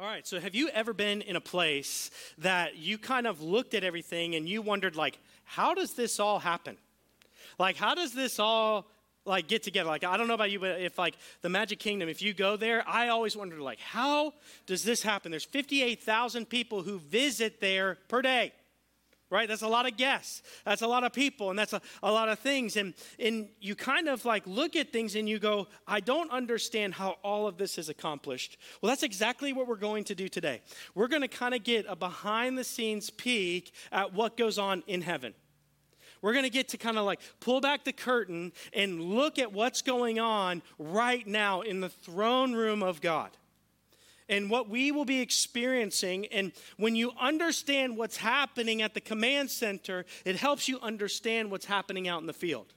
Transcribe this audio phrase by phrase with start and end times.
[0.00, 3.74] All right, so have you ever been in a place that you kind of looked
[3.74, 6.78] at everything and you wondered, like, how does this all happen?
[7.58, 8.86] Like, how does this all
[9.26, 9.90] like get together?
[9.90, 12.56] Like, I don't know about you, but if like the Magic Kingdom, if you go
[12.56, 14.32] there, I always wondered, like, how
[14.64, 15.30] does this happen?
[15.30, 18.54] There's 58,000 people who visit there per day
[19.30, 19.48] right?
[19.48, 20.42] That's a lot of guests.
[20.64, 22.76] That's a lot of people, and that's a, a lot of things.
[22.76, 26.94] And, and you kind of like look at things and you go, I don't understand
[26.94, 28.58] how all of this is accomplished.
[28.82, 30.60] Well, that's exactly what we're going to do today.
[30.94, 34.82] We're going to kind of get a behind the scenes peek at what goes on
[34.86, 35.34] in heaven.
[36.22, 39.52] We're going to get to kind of like pull back the curtain and look at
[39.52, 43.30] what's going on right now in the throne room of God
[44.30, 46.26] and what we will be experiencing.
[46.26, 51.66] And when you understand what's happening at the command center, it helps you understand what's
[51.66, 52.72] happening out in the field.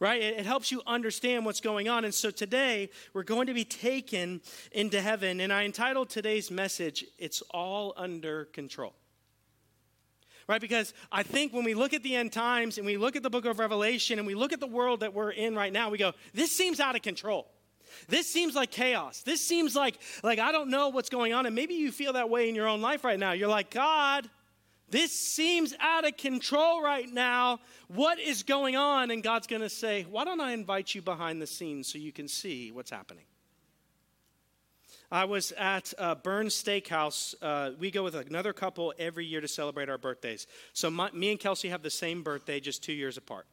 [0.00, 0.20] Right?
[0.20, 2.04] It, helps you understand what's going on.
[2.04, 4.40] And so today, we're going to be taken
[4.72, 5.40] into heaven.
[5.40, 8.94] And I entitled today's message, It's All Under Control
[10.48, 10.60] right?
[10.60, 13.30] Because I think when we look at the end times and we look at the
[13.30, 15.98] book of Revelation and we look at the world that we're in right now, we
[15.98, 17.46] go, this seems out of control.
[18.08, 19.22] This seems like chaos.
[19.22, 22.30] This seems like like I don't know what's going on and maybe you feel that
[22.30, 23.32] way in your own life right now.
[23.32, 24.28] You're like, "God,
[24.90, 27.60] this seems out of control right now.
[27.88, 31.40] What is going on?" And God's going to say, "Why don't I invite you behind
[31.40, 33.24] the scenes so you can see what's happening?"
[35.12, 37.34] I was at uh, Bern's Steakhouse.
[37.42, 40.46] Uh, we go with another couple every year to celebrate our birthdays.
[40.72, 43.46] So my, me and Kelsey have the same birthday, just two years apart.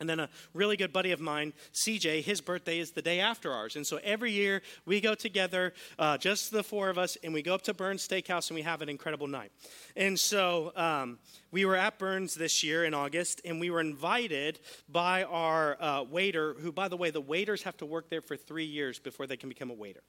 [0.00, 3.52] And then a really good buddy of mine, CJ, his birthday is the day after
[3.52, 3.76] ours.
[3.76, 7.42] And so every year we go together, uh, just the four of us, and we
[7.42, 9.52] go up to Bern's Steakhouse and we have an incredible night.
[9.96, 11.18] And so um,
[11.52, 16.02] we were at Bern's this year in August, and we were invited by our uh,
[16.02, 19.28] waiter, who, by the way, the waiters have to work there for three years before
[19.28, 20.02] they can become a waiter.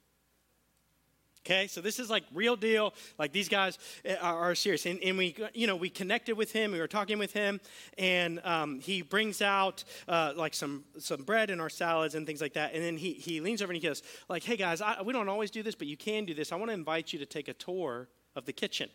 [1.46, 2.92] Okay, so this is like real deal.
[3.20, 6.50] Like these guys eh, are, are serious, and, and, we, you know, we connected with
[6.50, 6.72] him.
[6.72, 7.60] We were talking with him,
[7.96, 12.40] and um, he brings out uh, like some some bread in our salads and things
[12.40, 12.74] like that.
[12.74, 15.28] And then he he leans over and he goes, like, "Hey guys, I, we don't
[15.28, 16.50] always do this, but you can do this.
[16.50, 18.88] I want to invite you to take a tour of the kitchen."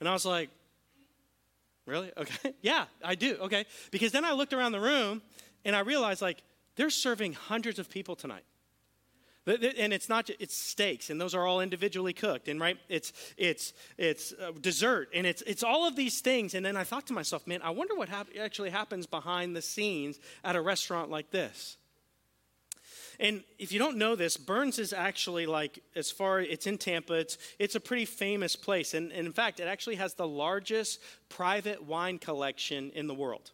[0.00, 0.50] And I was like,
[1.86, 2.12] "Really?
[2.18, 3.38] Okay, yeah, I do.
[3.40, 5.22] Okay." Because then I looked around the room,
[5.64, 6.42] and I realized like
[6.76, 8.44] they're serving hundreds of people tonight
[9.46, 13.72] and it's not it's steaks and those are all individually cooked and right it's it's
[13.98, 17.12] it's uh, dessert and it's it's all of these things and then i thought to
[17.12, 21.30] myself man i wonder what hap- actually happens behind the scenes at a restaurant like
[21.30, 21.76] this
[23.20, 27.14] and if you don't know this, Bern's is actually like, as far it's in Tampa,
[27.14, 28.92] it's, it's a pretty famous place.
[28.92, 33.52] And, and in fact, it actually has the largest private wine collection in the world.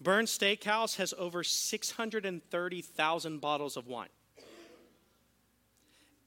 [0.00, 4.08] Bern's Steakhouse has over 630,000 bottles of wine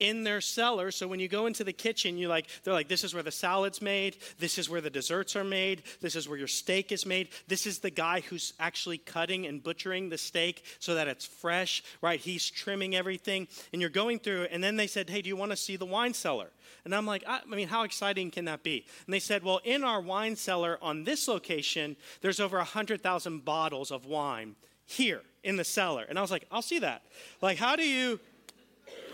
[0.03, 0.91] in their cellar.
[0.91, 3.31] So when you go into the kitchen, you like they're like, this is where the
[3.31, 7.05] salad's made, this is where the desserts are made, this is where your steak is
[7.05, 7.29] made.
[7.47, 11.83] This is the guy who's actually cutting and butchering the steak so that it's fresh,
[12.01, 12.19] right?
[12.19, 13.47] He's trimming everything.
[13.71, 15.85] And you're going through, and then they said, Hey, do you want to see the
[15.85, 16.49] wine cellar?
[16.83, 18.85] And I'm like, I, I mean, how exciting can that be?
[19.05, 23.89] And they said, Well, in our wine cellar on this location, there's over 100,000 bottles
[23.89, 26.05] of wine here in the cellar.
[26.09, 27.03] And I was like, I'll see that.
[27.41, 28.19] Like, how do you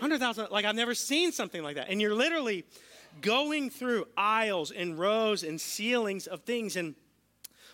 [0.00, 1.88] 100,000, like I've never seen something like that.
[1.90, 2.64] And you're literally
[3.20, 6.76] going through aisles and rows and ceilings of things.
[6.76, 6.94] And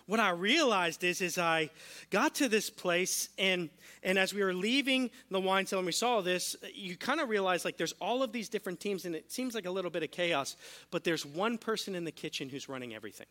[0.06, 1.70] what I realized is, is I
[2.10, 3.70] got to this place and
[4.02, 7.28] and as we were leaving the wine cellar and we saw this, you kind of
[7.28, 10.04] realize like there's all of these different teams and it seems like a little bit
[10.04, 10.54] of chaos,
[10.92, 13.26] but there's one person in the kitchen who's running everything.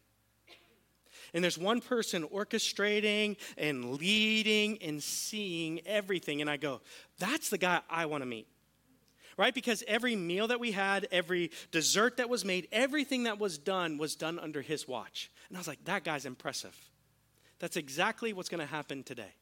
[1.34, 6.41] And there's one person orchestrating and leading and seeing everything.
[6.41, 6.81] And I go,
[7.19, 8.47] that's the guy I want to meet
[9.38, 9.53] right?
[9.53, 13.97] Because every meal that we had, every dessert that was made, everything that was done
[13.97, 15.31] was done under his watch.
[15.50, 16.75] And I was like, that guy's impressive.
[17.59, 19.34] That's exactly what's going to happen today.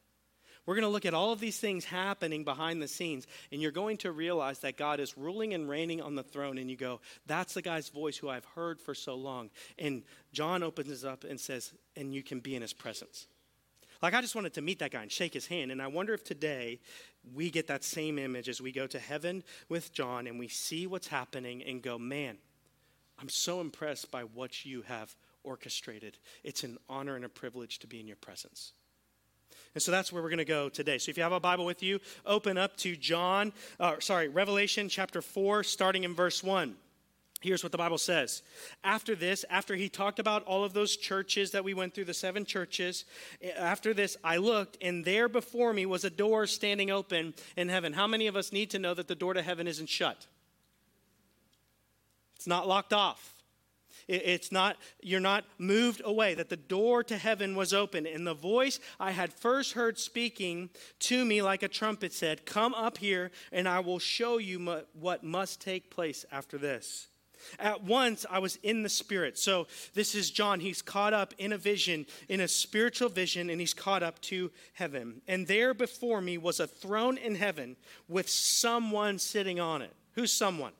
[0.66, 3.70] We're going to look at all of these things happening behind the scenes, and you're
[3.70, 7.00] going to realize that God is ruling and reigning on the throne, and you go,
[7.26, 9.50] That's the guy's voice who I've heard for so long.
[9.78, 13.26] And John opens up and says, And you can be in his presence.
[14.04, 15.72] Like, I just wanted to meet that guy and shake his hand.
[15.72, 16.78] And I wonder if today
[17.34, 20.86] we get that same image as we go to heaven with John and we see
[20.86, 22.36] what's happening and go, man,
[23.18, 26.18] I'm so impressed by what you have orchestrated.
[26.42, 28.74] It's an honor and a privilege to be in your presence.
[29.74, 30.98] And so that's where we're going to go today.
[30.98, 34.90] So if you have a Bible with you, open up to John, uh, sorry, Revelation
[34.90, 36.76] chapter 4, starting in verse 1.
[37.44, 38.42] Here's what the Bible says.
[38.82, 42.14] After this, after he talked about all of those churches that we went through, the
[42.14, 43.04] seven churches,
[43.42, 47.68] eh, after this, I looked, and there before me was a door standing open in
[47.68, 47.92] heaven.
[47.92, 50.26] How many of us need to know that the door to heaven isn't shut?
[52.36, 53.34] It's not locked off.
[54.08, 58.06] It's not, you're not moved away, that the door to heaven was open.
[58.06, 60.70] And the voice I had first heard speaking
[61.00, 65.24] to me like a trumpet said, Come up here, and I will show you what
[65.24, 67.08] must take place after this.
[67.58, 69.38] At once I was in the Spirit.
[69.38, 70.60] So this is John.
[70.60, 74.50] He's caught up in a vision, in a spiritual vision, and he's caught up to
[74.74, 75.22] heaven.
[75.26, 77.76] And there before me was a throne in heaven
[78.08, 79.94] with someone sitting on it.
[80.12, 80.72] Who's someone?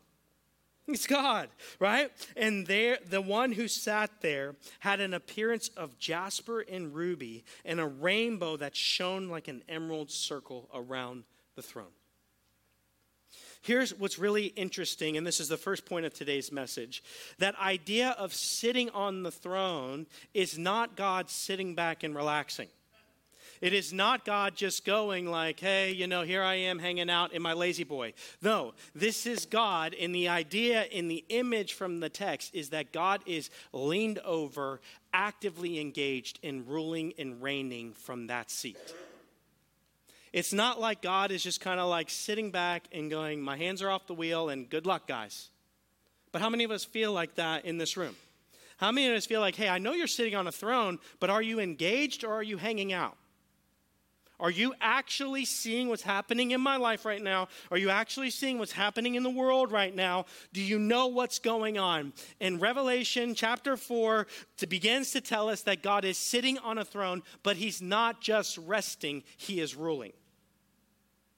[0.87, 1.49] It's God,
[1.81, 2.11] right?
[2.37, 7.81] And there, the one who sat there had an appearance of jasper and ruby and
[7.81, 11.25] a rainbow that shone like an emerald circle around
[11.57, 11.87] the throne.
[13.65, 17.03] Here's what's really interesting, and this is the first point of today's message
[17.39, 22.69] that idea of sitting on the throne is not God sitting back and relaxing.
[23.63, 27.33] It is not God just going like, hey, you know, here I am hanging out
[27.33, 28.13] in my La-Z-Boy.
[28.43, 32.93] No, this is God, and the idea in the image from the text is that
[32.93, 34.83] God is leaned over,
[35.15, 38.77] actively engaged in ruling and reigning from that seat.
[40.35, 43.81] It's not like God is just kind of like sitting back and going, My hands
[43.83, 45.51] are off the wheel and good luck, guys.
[46.33, 48.17] But how many of us feel like that in this room?
[48.79, 51.31] How many of us feel like, hey, I know you're sitting on a throne, but
[51.31, 53.17] are you engaged or are you hanging out?
[54.41, 57.47] Are you actually seeing what's happening in my life right now?
[57.71, 60.27] Are you actually seeing what's happening in the world right now?
[60.53, 62.13] Do you know what's going on?
[62.41, 64.27] In Revelation chapter 4,
[64.61, 68.21] it begins to tell us that God is sitting on a throne, but he's not
[68.21, 70.13] just resting, he is ruling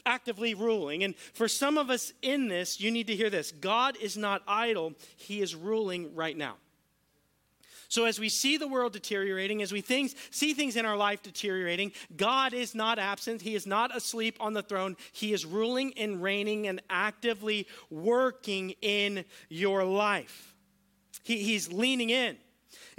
[0.07, 1.05] actively ruling.
[1.05, 4.43] And for some of us in this, you need to hear this God is not
[4.49, 6.55] idle, He is ruling right now.
[7.89, 11.23] So, as we see the world deteriorating, as we things, see things in our life
[11.23, 13.43] deteriorating, God is not absent.
[13.43, 14.97] He is not asleep on the throne.
[15.13, 20.55] He is ruling and reigning and actively working in your life.
[21.23, 22.37] He, he's leaning in.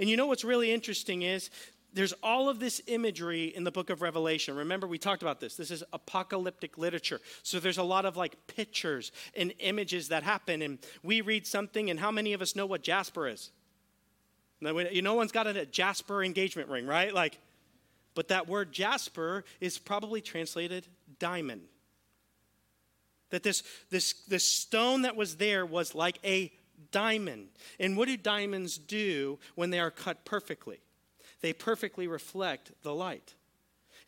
[0.00, 1.50] And you know what's really interesting is
[1.92, 4.54] there's all of this imagery in the book of Revelation.
[4.56, 5.56] Remember, we talked about this.
[5.56, 7.20] This is apocalyptic literature.
[7.42, 10.62] So there's a lot of like pictures and images that happen.
[10.62, 13.50] And we read something, and how many of us know what Jasper is?
[14.60, 17.14] No one's got a Jasper engagement ring, right?
[17.14, 17.38] Like,
[18.14, 20.86] but that word Jasper is probably translated
[21.18, 21.62] diamond.
[23.30, 26.52] That this, this, this stone that was there was like a
[26.90, 27.48] diamond.
[27.78, 30.80] And what do diamonds do when they are cut perfectly?
[31.40, 33.34] They perfectly reflect the light.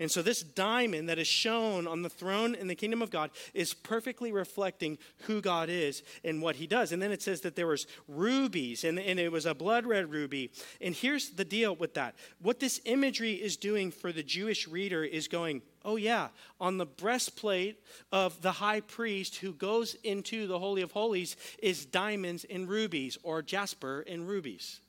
[0.00, 3.30] And so, this diamond that is shown on the throne in the kingdom of God
[3.52, 6.90] is perfectly reflecting who God is and what he does.
[6.90, 10.10] And then it says that there was rubies, and, and it was a blood red
[10.10, 10.52] ruby.
[10.80, 15.04] And here's the deal with that what this imagery is doing for the Jewish reader
[15.04, 16.28] is going, oh, yeah,
[16.58, 17.78] on the breastplate
[18.10, 23.18] of the high priest who goes into the Holy of Holies is diamonds and rubies,
[23.22, 24.80] or jasper and rubies.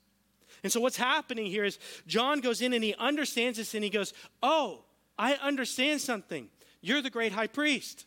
[0.64, 3.90] And so what's happening here is John goes in and he understands this and he
[3.90, 4.14] goes,
[4.44, 4.84] Oh,
[5.18, 6.50] I understand something.
[6.82, 8.06] You're the great high priest.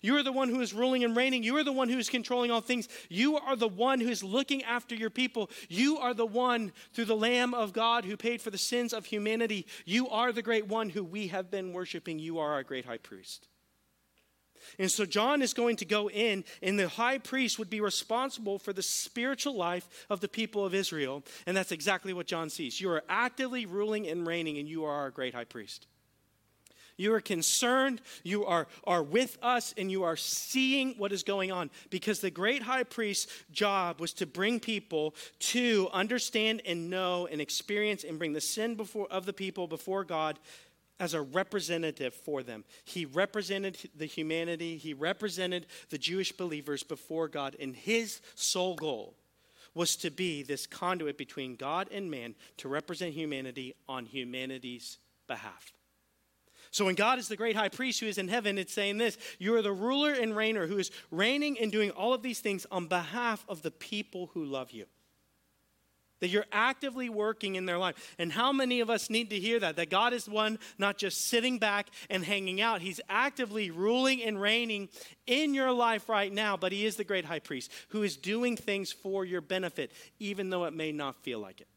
[0.00, 1.42] You are the one who is ruling and reigning.
[1.42, 2.88] You are the one who is controlling all things.
[3.08, 5.50] You are the one who is looking after your people.
[5.68, 9.06] You are the one through the Lamb of God who paid for the sins of
[9.06, 9.66] humanity.
[9.84, 12.20] You are the great one who we have been worshiping.
[12.20, 13.48] You are our great high priest.
[14.78, 18.58] And so John is going to go in, and the high priest would be responsible
[18.58, 21.22] for the spiritual life of the people of Israel.
[21.46, 22.80] And that's exactly what John sees.
[22.80, 25.86] You are actively ruling and reigning, and you are our great high priest.
[26.98, 31.52] You are concerned, you are, are with us, and you are seeing what is going
[31.52, 31.70] on.
[31.90, 37.40] Because the great high priest's job was to bring people to understand and know and
[37.40, 40.40] experience and bring the sin before, of the people before God
[41.00, 42.64] as a representative for them.
[42.84, 49.14] He represented the humanity, he represented the Jewish believers before God, and his sole goal
[49.74, 55.72] was to be this conduit between God and man to represent humanity on humanity's behalf.
[56.70, 59.16] So when God is the great high priest who is in heaven, it's saying this
[59.38, 62.66] You are the ruler and reigner who is reigning and doing all of these things
[62.70, 64.86] on behalf of the people who love you.
[66.20, 68.14] That you're actively working in their life.
[68.18, 69.76] And how many of us need to hear that?
[69.76, 74.40] That God is one not just sitting back and hanging out, He's actively ruling and
[74.40, 74.88] reigning
[75.26, 78.56] in your life right now, but He is the great high priest who is doing
[78.56, 81.68] things for your benefit, even though it may not feel like it.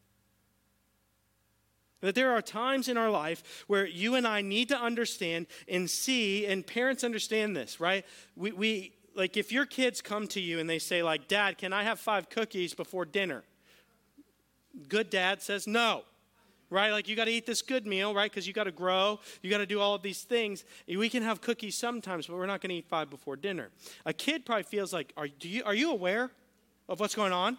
[2.01, 5.89] That there are times in our life where you and I need to understand and
[5.89, 8.05] see, and parents understand this, right?
[8.35, 11.73] We, we like if your kids come to you and they say, like, Dad, can
[11.73, 13.43] I have five cookies before dinner?
[14.87, 16.03] Good dad says no.
[16.69, 16.91] Right?
[16.91, 18.31] Like you got to eat this good meal, right?
[18.31, 19.19] Because you got to grow.
[19.41, 20.63] You got to do all of these things.
[20.87, 23.69] We can have cookies sometimes, but we're not going to eat five before dinner.
[24.05, 26.31] A kid probably feels like, are, do you, are you aware
[26.87, 27.57] of what's going on?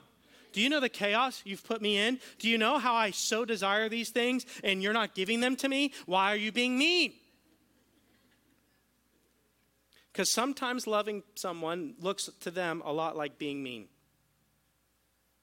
[0.53, 2.21] Do you know the chaos you've put me in?
[2.39, 5.69] Do you know how I so desire these things and you're not giving them to
[5.69, 5.93] me?
[6.07, 7.13] Why are you being mean?
[10.13, 13.89] Because sometimes loving someone looks to them a lot like being mean.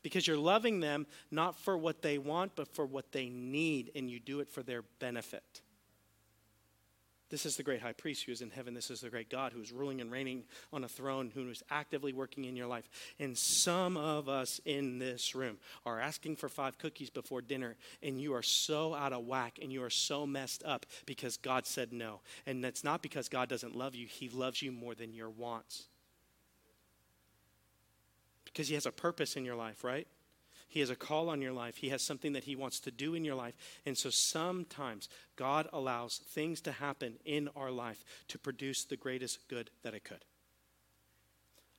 [0.01, 4.09] Because you're loving them not for what they want, but for what they need, and
[4.09, 5.61] you do it for their benefit.
[7.29, 8.73] This is the great high priest who is in heaven.
[8.73, 11.61] This is the great God who is ruling and reigning on a throne, who is
[11.69, 12.89] actively working in your life.
[13.19, 18.19] And some of us in this room are asking for five cookies before dinner, and
[18.19, 21.93] you are so out of whack and you are so messed up because God said
[21.93, 22.21] no.
[22.47, 25.87] And that's not because God doesn't love you, He loves you more than your wants.
[28.51, 30.07] Because He has a purpose in your life, right?
[30.67, 31.77] He has a call on your life.
[31.77, 33.55] He has something that He wants to do in your life.
[33.85, 39.47] And so sometimes God allows things to happen in our life to produce the greatest
[39.47, 40.23] good that it could.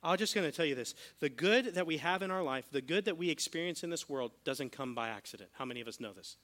[0.03, 2.65] I'm just going to tell you this the good that we have in our life,
[2.71, 5.49] the good that we experience in this world, doesn't come by accident.
[5.53, 6.37] How many of us know this?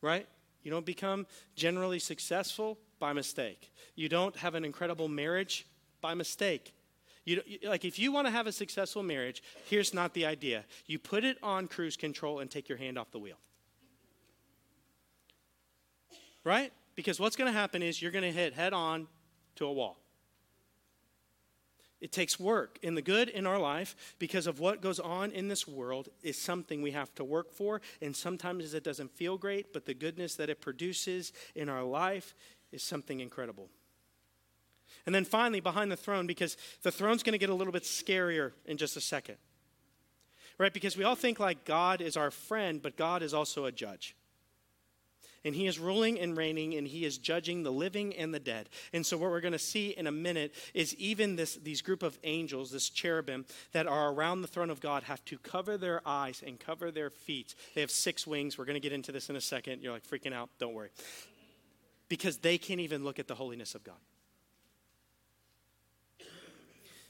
[0.00, 0.26] Right?
[0.62, 3.70] You don't become generally successful by mistake.
[3.94, 5.66] You don't have an incredible marriage
[6.00, 6.74] by mistake.
[7.24, 10.64] You, like if you want to have a successful marriage, here's not the idea.
[10.86, 13.38] You put it on cruise control and take your hand off the wheel.
[16.44, 16.72] Right?
[16.94, 19.06] Because what's going to happen is you're going to hit head on
[19.56, 19.96] to a wall.
[22.00, 22.78] It takes work.
[22.82, 26.36] And the good in our life, because of what goes on in this world, is
[26.36, 27.80] something we have to work for.
[28.02, 32.34] And sometimes it doesn't feel great, but the goodness that it produces in our life
[32.72, 33.70] is something incredible.
[35.06, 37.82] And then finally, behind the throne, because the throne's going to get a little bit
[37.82, 39.36] scarier in just a second.
[40.56, 40.72] Right?
[40.72, 44.16] Because we all think like God is our friend, but God is also a judge.
[45.46, 48.70] And he is ruling and reigning, and he is judging the living and the dead.
[48.94, 52.02] And so, what we're going to see in a minute is even this, these group
[52.02, 56.00] of angels, this cherubim that are around the throne of God, have to cover their
[56.06, 57.54] eyes and cover their feet.
[57.74, 58.56] They have six wings.
[58.56, 59.82] We're going to get into this in a second.
[59.82, 60.48] You're like freaking out.
[60.58, 60.90] Don't worry.
[62.08, 63.96] Because they can't even look at the holiness of God.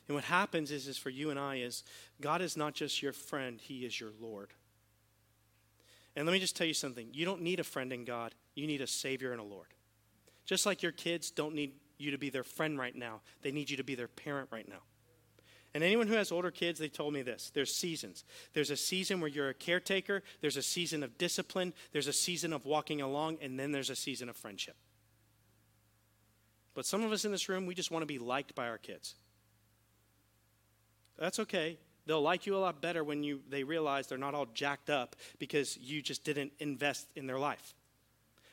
[0.08, 1.82] And what happens is, is for you and I is
[2.20, 4.50] God is not just your friend, He is your Lord.
[6.16, 7.08] And let me just tell you something.
[7.12, 8.34] You don't need a friend in God.
[8.54, 9.68] You need a Savior and a Lord.
[10.44, 13.70] Just like your kids don't need you to be their friend right now, they need
[13.70, 14.82] you to be their parent right now.
[15.74, 18.24] And anyone who has older kids, they told me this there's seasons.
[18.52, 22.52] There's a season where you're a caretaker, there's a season of discipline, there's a season
[22.52, 24.76] of walking along, and then there's a season of friendship.
[26.74, 28.78] But some of us in this room, we just want to be liked by our
[28.78, 29.14] kids.
[31.18, 31.78] That's okay.
[32.06, 35.16] They'll like you a lot better when you, they realize they're not all jacked up
[35.38, 37.74] because you just didn't invest in their life.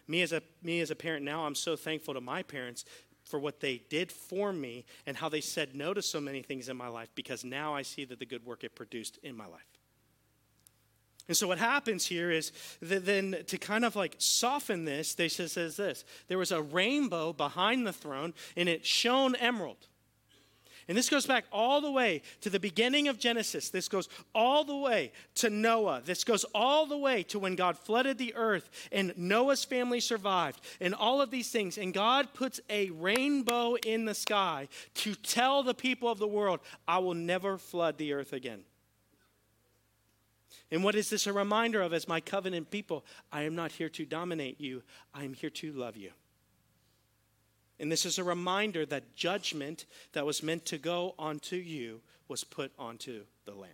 [0.07, 2.85] Me as, a, me as a parent now, I'm so thankful to my parents
[3.25, 6.69] for what they did for me and how they said no to so many things
[6.69, 9.45] in my life because now I see that the good work it produced in my
[9.45, 9.61] life.
[11.27, 12.51] And so what happens here is
[12.81, 16.03] that then to kind of like soften this, they says, says this.
[16.27, 19.87] There was a rainbow behind the throne and it shone emerald.
[20.87, 23.69] And this goes back all the way to the beginning of Genesis.
[23.69, 26.01] This goes all the way to Noah.
[26.03, 30.61] This goes all the way to when God flooded the earth and Noah's family survived
[30.79, 31.77] and all of these things.
[31.77, 36.59] And God puts a rainbow in the sky to tell the people of the world,
[36.87, 38.63] I will never flood the earth again.
[40.71, 43.05] And what is this a reminder of as my covenant people?
[43.31, 44.83] I am not here to dominate you,
[45.13, 46.11] I am here to love you.
[47.81, 52.43] And this is a reminder that judgment that was meant to go onto you was
[52.43, 53.71] put onto the Lamb.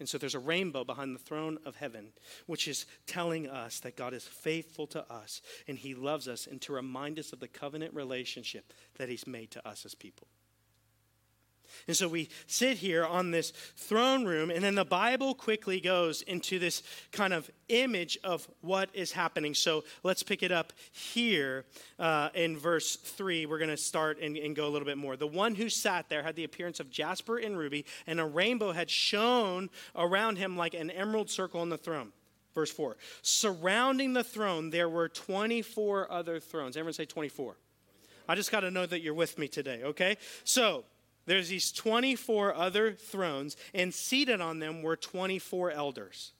[0.00, 2.12] And so there's a rainbow behind the throne of heaven,
[2.46, 6.62] which is telling us that God is faithful to us and he loves us, and
[6.62, 10.28] to remind us of the covenant relationship that he's made to us as people.
[11.86, 16.22] And so we sit here on this throne room, and then the Bible quickly goes
[16.22, 16.82] into this
[17.12, 19.54] kind of image of what is happening.
[19.54, 21.64] So let's pick it up here
[21.98, 23.46] uh, in verse 3.
[23.46, 25.16] We're going to start and, and, go a little bit more.
[25.16, 28.72] The one who sat there had the appearance of jasper and ruby, and a rainbow
[28.72, 32.12] had shone around him like an emerald circle on the throne.
[32.54, 32.96] Verse 4.
[33.22, 36.76] Surrounding the throne, there were 24 other thrones.
[36.76, 37.56] Everyone say 24.
[38.28, 40.16] I just got to know that you're with me today, okay?
[40.44, 40.84] So,
[41.28, 46.32] there's these 24 other thrones, and seated on them were 24 elders.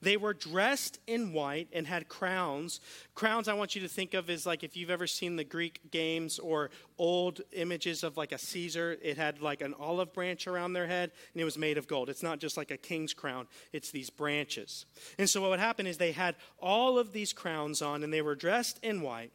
[0.00, 2.80] They were dressed in white and had crowns.
[3.14, 5.92] Crowns, I want you to think of as like if you've ever seen the Greek
[5.92, 10.72] games or old images of like a Caesar, it had like an olive branch around
[10.72, 12.08] their head and it was made of gold.
[12.08, 14.86] It's not just like a king's crown, it's these branches.
[15.18, 18.22] And so what would happen is they had all of these crowns on and they
[18.22, 19.30] were dressed in white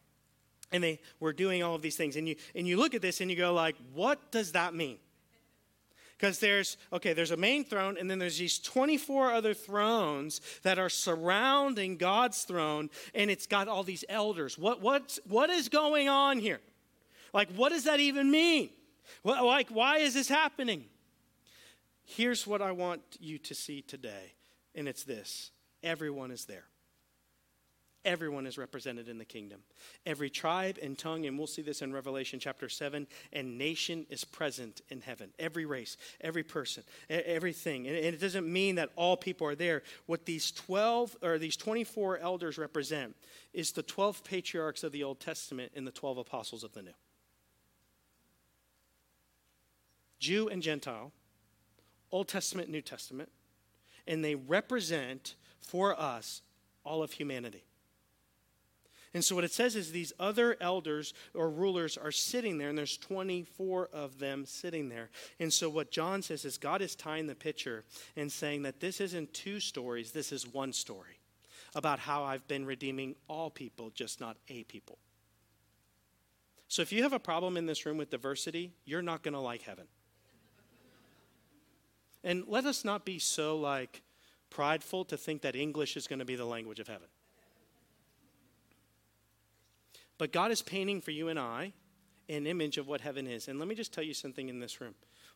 [0.71, 3.21] and they were doing all of these things and you and you look at this
[3.21, 4.97] and you go like what does that mean
[6.17, 10.79] Because there's, okay, there's a main throne, and then there's these 24 other thrones that
[10.79, 14.57] are surrounding God's throne, and it's got all these elders.
[14.57, 16.59] What, what's, what is going on here?
[17.33, 18.71] Like, what does that even mean?
[19.23, 20.85] Well, like, why is this happening?
[22.03, 24.33] Here's what I want you to see today,
[24.73, 25.51] and it's this
[25.83, 26.65] everyone is there.
[28.07, 29.59] Everyone is represented in the kingdom.
[30.05, 34.23] Every tribe and tongue, and we'll see this in Revelation chapter 7, and nation is
[34.23, 35.29] present in heaven.
[35.37, 37.85] Every race, every person, everything.
[37.85, 39.83] And it doesn't mean that all people are there.
[40.05, 43.13] What these 12 or these 24 elders represent
[43.53, 46.93] is the 12 patriarchs of the Old Testament and the 12 apostles of the New.
[50.17, 51.11] Jew and Gentile,
[52.09, 53.29] Old Testament, New Testament,
[54.07, 56.41] and they represent for us
[56.85, 57.66] all of humanity.
[59.13, 62.77] And so what it says is these other elders or rulers are sitting there, and
[62.77, 65.09] there's 24 of them sitting there.
[65.39, 67.83] And so what John says is God is tying the picture
[68.15, 71.19] and saying that this isn't two stories, this is one story
[71.75, 74.97] about how I've been redeeming all people, just not a people.
[76.67, 79.39] So if you have a problem in this room with diversity, you're not going to
[79.39, 79.85] like heaven.
[82.23, 84.01] And let us not be so like
[84.49, 87.07] prideful to think that English is going to be the language of heaven.
[90.17, 91.73] But God is painting for you and I
[92.29, 93.47] an image of what heaven is.
[93.47, 94.95] And let me just tell you something in this room.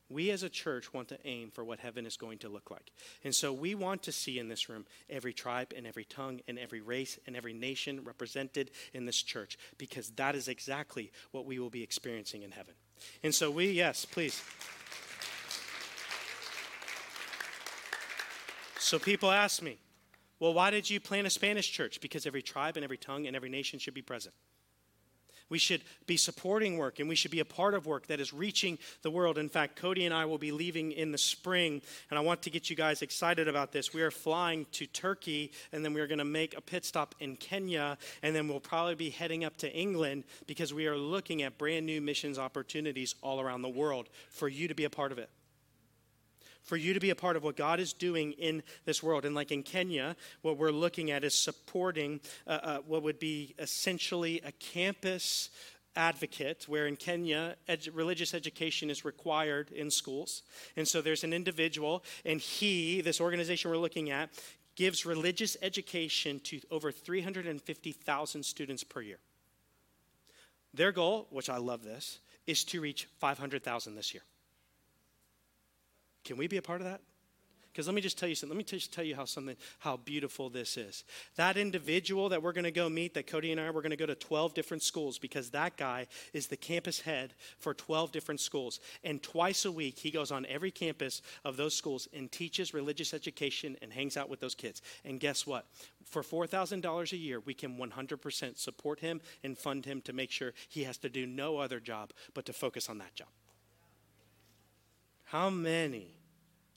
[0.09, 2.91] We as a church want to aim for what heaven is going to look like.
[3.23, 6.59] And so we want to see in this room every tribe and every tongue and
[6.59, 11.59] every race and every nation represented in this church because that is exactly what we
[11.59, 12.73] will be experiencing in heaven.
[13.23, 14.43] And so we, yes, please.
[18.79, 19.77] So people ask me,
[20.39, 22.01] well, why did you plant a Spanish church?
[22.01, 24.35] Because every tribe and every tongue and every nation should be present.
[25.51, 28.33] We should be supporting work and we should be a part of work that is
[28.33, 29.37] reaching the world.
[29.37, 32.49] In fact, Cody and I will be leaving in the spring, and I want to
[32.49, 33.93] get you guys excited about this.
[33.93, 37.15] We are flying to Turkey, and then we are going to make a pit stop
[37.19, 41.41] in Kenya, and then we'll probably be heading up to England because we are looking
[41.41, 45.11] at brand new missions opportunities all around the world for you to be a part
[45.11, 45.29] of it
[46.63, 49.25] for you to be a part of what God is doing in this world.
[49.25, 53.55] And like in Kenya, what we're looking at is supporting uh, uh, what would be
[53.59, 55.49] essentially a campus
[55.95, 57.55] advocate, where in Kenya,
[57.93, 60.43] religious education is required in schools.
[60.77, 64.29] And so there's an individual, and he, this organization we're looking at,
[64.75, 69.19] gives religious education to over 350,000 students per year.
[70.73, 74.23] Their goal, which I love this, is to reach 500,000 this year.
[76.23, 77.01] Can we be a part of that?
[77.71, 78.57] Because let me just tell you something.
[78.57, 81.05] Let me just tell you how something how beautiful this is.
[81.37, 83.95] That individual that we're going to go meet, that Cody and I, we're going to
[83.95, 88.41] go to 12 different schools because that guy is the campus head for 12 different
[88.41, 88.81] schools.
[89.05, 93.13] And twice a week, he goes on every campus of those schools and teaches religious
[93.13, 94.81] education and hangs out with those kids.
[95.05, 95.65] And guess what?
[96.03, 100.53] For $4,000 a year, we can 100% support him and fund him to make sure
[100.67, 103.29] he has to do no other job but to focus on that job.
[105.31, 106.07] How many,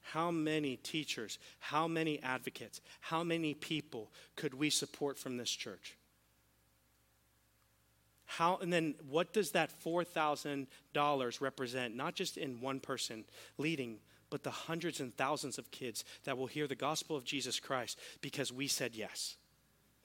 [0.01, 5.97] how many teachers, how many advocates, how many people could we support from this church?
[8.27, 13.25] How, and then what does that $4,000 represent, not just in one person
[13.59, 13.99] leading,
[14.31, 17.99] but the hundreds and thousands of kids that will hear the gospel of Jesus Christ
[18.21, 19.35] because we said yes,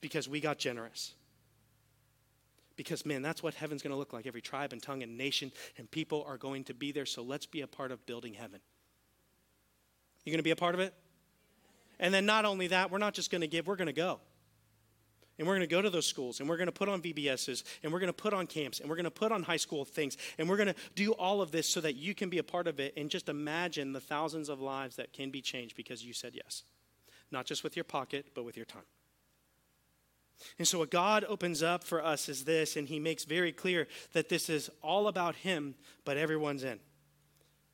[0.01, 1.13] because we got generous?
[2.79, 4.25] Because, man, that's what heaven's going to look like.
[4.25, 7.05] Every tribe and tongue and nation and people are going to be there.
[7.05, 8.61] So let's be a part of building heaven.
[10.23, 10.93] You going to be a part of it?
[11.99, 14.21] And then not only that, we're not just going to give, we're going to go.
[15.37, 17.65] And we're going to go to those schools and we're going to put on VBSs
[17.83, 19.83] and we're going to put on camps and we're going to put on high school
[19.83, 22.43] things and we're going to do all of this so that you can be a
[22.43, 26.01] part of it and just imagine the thousands of lives that can be changed because
[26.05, 26.63] you said yes.
[27.29, 28.83] Not just with your pocket, but with your time.
[30.57, 33.87] And so, what God opens up for us is this, and He makes very clear
[34.13, 35.75] that this is all about Him,
[36.05, 36.79] but everyone's in.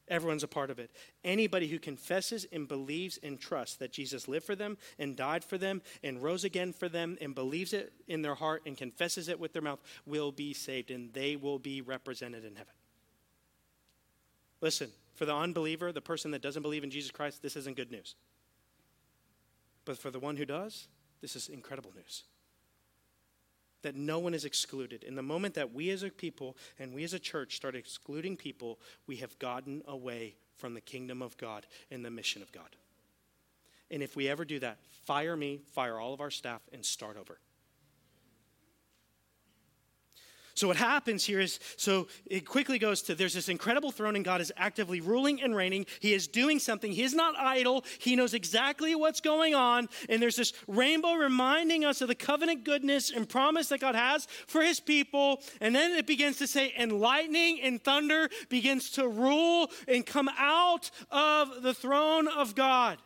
[0.07, 0.91] Everyone's a part of it.
[1.23, 5.57] Anybody who confesses and believes and trusts that Jesus lived for them and died for
[5.57, 9.39] them and rose again for them and believes it in their heart and confesses it
[9.39, 12.73] with their mouth will be saved and they will be represented in heaven.
[14.61, 17.91] Listen, for the unbeliever, the person that doesn't believe in Jesus Christ, this isn't good
[17.91, 18.13] news.
[19.85, 20.87] But for the one who does,
[21.21, 22.23] this is incredible news
[23.85, 25.03] that no one is excluded.
[25.03, 28.35] In the moment that we as a people and we as a church start excluding
[28.35, 32.75] people, we have gotten away from the kingdom of God and the mission of God.
[33.91, 37.15] And if we ever do that, fire me, fire all of our staff, and start
[37.15, 37.37] over.
[40.55, 44.23] So what happens here is so it quickly goes to there's this incredible throne and
[44.23, 45.85] God is actively ruling and reigning.
[45.99, 46.93] He is doing something.
[46.93, 47.83] He is not idle.
[47.99, 49.89] He knows exactly what's going on.
[50.07, 54.29] And there's this rainbow reminding us of the covenant goodness and promise that God has
[54.47, 55.41] for his people.
[55.59, 60.29] And then it begins to say and lightning and thunder begins to rule and come
[60.37, 62.97] out of the throne of God.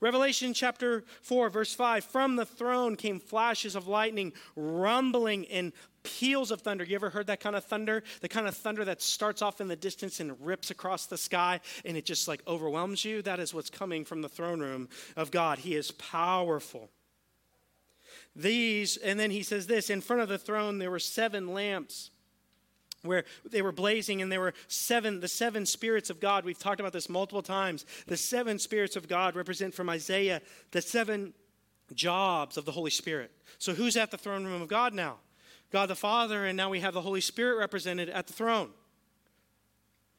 [0.00, 6.50] Revelation chapter 4, verse 5 From the throne came flashes of lightning, rumbling, and peals
[6.50, 6.84] of thunder.
[6.84, 8.02] You ever heard that kind of thunder?
[8.20, 11.60] The kind of thunder that starts off in the distance and rips across the sky
[11.84, 13.22] and it just like overwhelms you?
[13.22, 15.58] That is what's coming from the throne room of God.
[15.58, 16.90] He is powerful.
[18.36, 22.10] These, and then he says this in front of the throne there were seven lamps
[23.02, 26.80] where they were blazing and there were seven the seven spirits of god we've talked
[26.80, 30.40] about this multiple times the seven spirits of god represent from isaiah
[30.72, 31.32] the seven
[31.94, 35.16] jobs of the holy spirit so who's at the throne room of god now
[35.70, 38.70] God the Father, and now we have the Holy Spirit represented at the throne.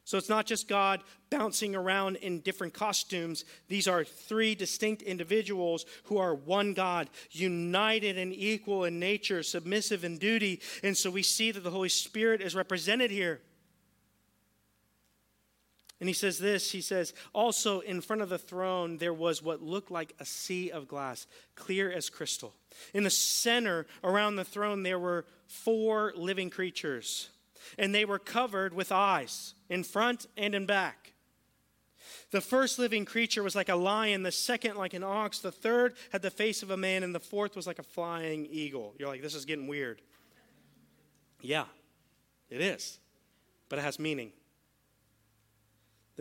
[0.04, 3.44] So it's not just God bouncing around in different costumes.
[3.68, 10.04] These are three distinct individuals who are one God, united and equal in nature, submissive
[10.04, 10.60] in duty.
[10.82, 13.40] And so we see that the Holy Spirit is represented here.
[16.02, 19.62] And he says this he says, Also in front of the throne, there was what
[19.62, 22.54] looked like a sea of glass, clear as crystal.
[22.92, 27.28] In the center around the throne, there were four living creatures,
[27.78, 31.12] and they were covered with eyes in front and in back.
[32.32, 35.94] The first living creature was like a lion, the second like an ox, the third
[36.10, 38.92] had the face of a man, and the fourth was like a flying eagle.
[38.98, 40.02] You're like, this is getting weird.
[41.40, 41.66] Yeah,
[42.50, 42.98] it is,
[43.68, 44.32] but it has meaning.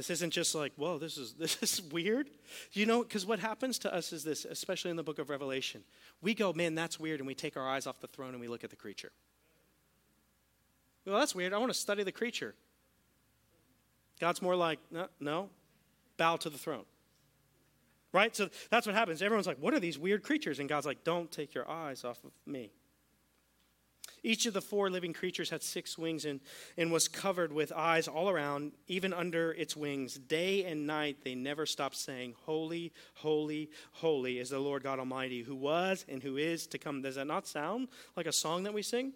[0.02, 2.32] This isn't just like, whoa, this is this is weird.
[2.72, 5.84] You know, because what happens to us is this, especially in the book of Revelation.
[6.24, 8.48] We go, man, that's weird, and we take our eyes off the throne and we
[8.48, 9.12] look at the creature.
[11.06, 11.54] Well, that's weird.
[11.54, 12.56] I want to study the creature.
[14.20, 15.50] God's more like, no, no,
[16.18, 16.86] bow to the throne.
[18.12, 18.36] Right?
[18.36, 19.22] So that's what happens.
[19.22, 20.58] Everyone's like, what are these weird creatures?
[20.58, 22.72] And God's like, don't take your eyes off of me.
[24.24, 26.42] Each of the four living creatures had six wings and,
[26.78, 30.16] and was covered with eyes all around, even under its wings.
[30.16, 35.42] Day and night they never stopped saying, Holy, holy, holy is the Lord God Almighty,
[35.42, 37.02] who was and who is to come.
[37.02, 39.14] Does that not sound like a song that we sing?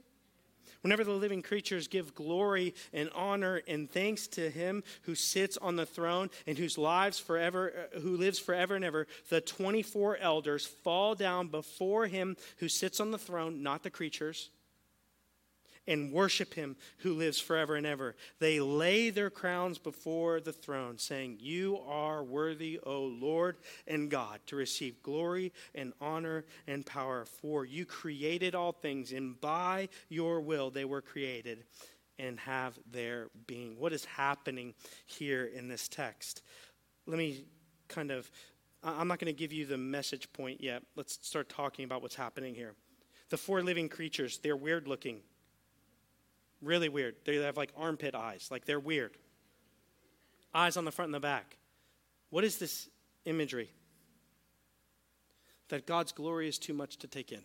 [0.82, 5.76] Whenever the living creatures give glory and honor and thanks to him who sits on
[5.76, 10.66] the throne and whose lives forever uh, who lives forever and ever, the 24 elders
[10.66, 14.50] fall down before him who sits on the throne, not the creatures
[15.88, 18.16] and worship him who lives forever and ever.
[18.40, 24.40] They lay their crowns before the throne, saying, You are worthy, O Lord and God,
[24.48, 30.42] to receive glory and honor and power, for you created all things, and by your
[30.42, 31.64] will they were created
[32.18, 33.78] and have their being.
[33.78, 34.74] What is happening
[35.06, 36.42] here in this text?
[37.06, 37.46] Let me
[37.88, 38.30] kind of,
[38.84, 40.84] I'm not going to give you the message point yet.
[40.96, 42.74] Let's start talking about what's happening here.
[43.30, 45.22] The four living creatures, they're weird looking.
[46.62, 47.16] Really weird.
[47.26, 49.18] They have like armpit eyes, like they're weird.
[50.54, 51.58] Eyes on the front and the back.
[52.30, 52.90] What is this
[53.26, 53.70] imagery?
[55.70, 57.42] That God's glory is too much to take in.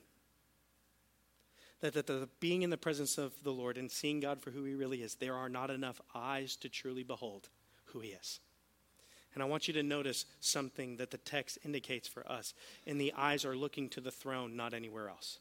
[1.81, 4.65] That, that the being in the presence of the Lord and seeing God for who
[4.65, 7.49] He really is, there are not enough eyes to truly behold
[7.87, 8.41] who He is.
[9.35, 12.53] And I want you to notice something that the text indicates for us.
[12.87, 15.39] And the eyes are looking to the throne, not anywhere else.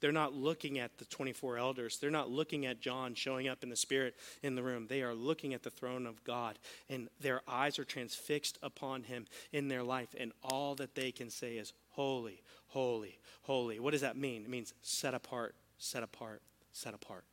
[0.00, 1.98] They're not looking at the 24 elders.
[1.98, 4.86] They're not looking at John showing up in the Spirit in the room.
[4.86, 6.58] They are looking at the throne of God,
[6.88, 11.30] and their eyes are transfixed upon Him in their life, and all that they can
[11.30, 13.80] say is, Holy, holy, holy.
[13.80, 14.42] What does that mean?
[14.42, 17.24] It means set apart, set apart, set apart.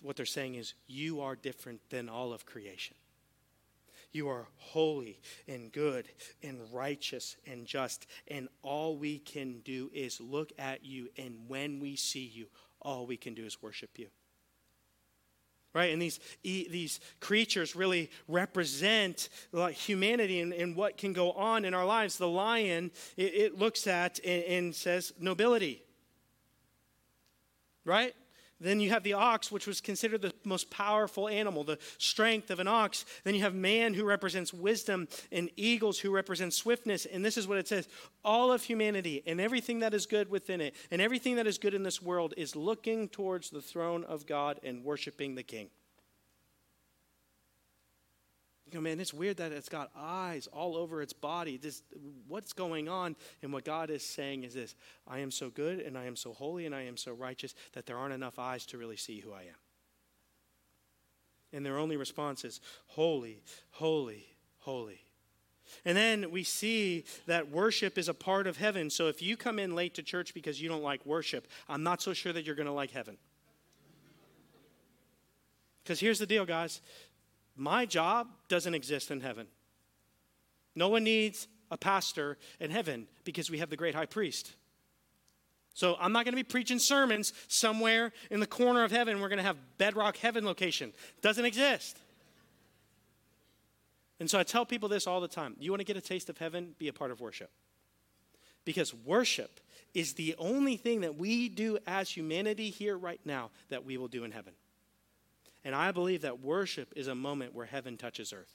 [0.00, 2.96] What they're saying is, You are different than all of creation.
[4.14, 6.06] You are holy and good
[6.40, 8.06] and righteous and just.
[8.28, 11.08] And all we can do is look at you.
[11.18, 12.46] And when we see you,
[12.80, 14.06] all we can do is worship you.
[15.74, 15.92] Right?
[15.92, 19.30] And these, these creatures really represent
[19.72, 22.16] humanity and, and what can go on in our lives.
[22.16, 25.82] The lion, it, it looks at and, and says nobility.
[27.84, 28.14] Right?
[28.60, 32.60] Then you have the ox, which was considered the most powerful animal, the strength of
[32.60, 33.04] an ox.
[33.24, 37.06] Then you have man, who represents wisdom, and eagles, who represent swiftness.
[37.06, 37.88] And this is what it says
[38.24, 41.74] all of humanity and everything that is good within it, and everything that is good
[41.74, 45.68] in this world is looking towards the throne of God and worshiping the king.
[48.74, 51.56] Go, man, it's weird that it's got eyes all over its body.
[51.56, 51.82] This,
[52.28, 53.16] what's going on?
[53.42, 54.74] And what God is saying is this
[55.06, 57.86] I am so good and I am so holy and I am so righteous that
[57.86, 59.56] there aren't enough eyes to really see who I am.
[61.52, 64.26] And their only response is, Holy, holy,
[64.58, 65.00] holy.
[65.84, 68.90] And then we see that worship is a part of heaven.
[68.90, 72.02] So if you come in late to church because you don't like worship, I'm not
[72.02, 73.16] so sure that you're going to like heaven.
[75.82, 76.80] Because here's the deal, guys
[77.56, 79.46] my job doesn't exist in heaven.
[80.74, 84.52] No one needs a pastor in heaven because we have the great high priest.
[85.74, 89.20] So I'm not going to be preaching sermons somewhere in the corner of heaven.
[89.20, 90.92] We're going to have bedrock heaven location.
[91.20, 91.98] Doesn't exist.
[94.20, 95.56] And so I tell people this all the time.
[95.58, 96.74] You want to get a taste of heaven?
[96.78, 97.50] Be a part of worship.
[98.64, 99.60] Because worship
[99.92, 104.08] is the only thing that we do as humanity here right now that we will
[104.08, 104.52] do in heaven.
[105.64, 108.52] And I believe that worship is a moment where heaven touches earth.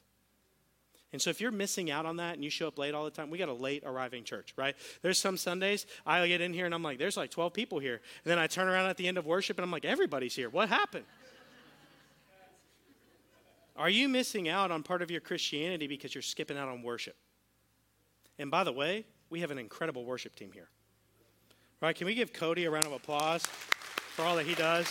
[1.11, 3.09] And so if you're missing out on that and you show up late all the
[3.09, 4.75] time, we got a late arriving church, right?
[5.01, 7.95] There's some Sundays I get in here and I'm like, there's like 12 people here.
[8.23, 10.49] And then I turn around at the end of worship and I'm like, everybody's here.
[10.49, 11.05] What happened?
[13.75, 17.15] Are you missing out on part of your Christianity because you're skipping out on worship?
[18.37, 20.69] And by the way, we have an incredible worship team here.
[21.81, 21.95] Right?
[21.95, 24.85] Can we give Cody a round of applause for all that he does?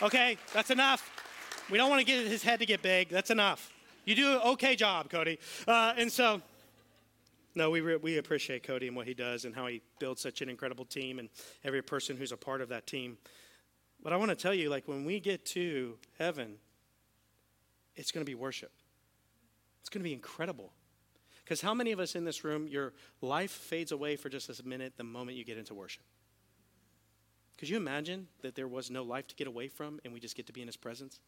[0.00, 1.10] Okay, that's enough.
[1.70, 3.08] We don't want to get his head to get big.
[3.08, 3.72] That's enough.
[4.04, 5.40] You do an okay job, Cody.
[5.66, 6.40] Uh, and so,
[7.56, 10.40] no, we, re- we appreciate Cody and what he does and how he builds such
[10.40, 11.28] an incredible team and
[11.64, 13.18] every person who's a part of that team.
[14.00, 16.54] But I want to tell you, like, when we get to heaven,
[17.96, 18.70] it's going to be worship.
[19.80, 20.72] It's going to be incredible.
[21.42, 24.66] Because how many of us in this room, your life fades away for just a
[24.66, 26.04] minute the moment you get into worship?
[27.58, 30.36] Could you imagine that there was no life to get away from and we just
[30.36, 31.18] get to be in his presence?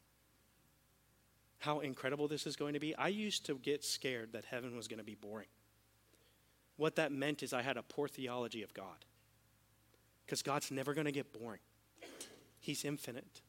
[1.59, 2.95] How incredible this is going to be.
[2.95, 5.49] I used to get scared that heaven was going to be boring.
[6.77, 9.05] What that meant is I had a poor theology of God.
[10.25, 11.59] Because God's never going to get boring,
[12.61, 13.43] He's infinite.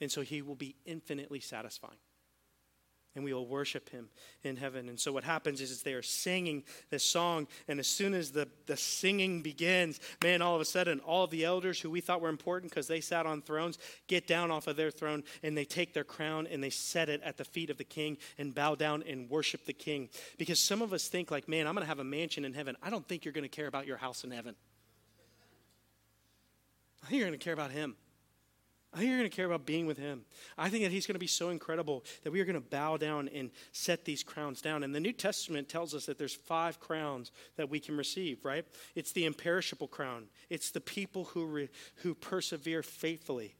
[0.00, 1.98] And so He will be infinitely satisfying
[3.14, 4.08] and we will worship him
[4.44, 4.88] in heaven.
[4.88, 8.30] And so what happens is, is they are singing this song, and as soon as
[8.30, 12.20] the, the singing begins, man, all of a sudden, all the elders who we thought
[12.20, 15.64] were important because they sat on thrones get down off of their throne and they
[15.64, 18.74] take their crown and they set it at the feet of the king and bow
[18.74, 20.08] down and worship the king.
[20.38, 22.76] Because some of us think, like, man, I'm going to have a mansion in heaven.
[22.82, 24.54] I don't think you're going to care about your house in heaven.
[27.02, 27.96] I think you're going to care about him.
[28.92, 30.22] I think you're going to care about being with him.
[30.58, 32.96] I think that he's going to be so incredible that we are going to bow
[32.96, 34.82] down and set these crowns down.
[34.82, 38.66] And the New Testament tells us that there's five crowns that we can receive, right?
[38.96, 40.24] It's the imperishable crown.
[40.48, 43.54] It's the people who re, who persevere faithfully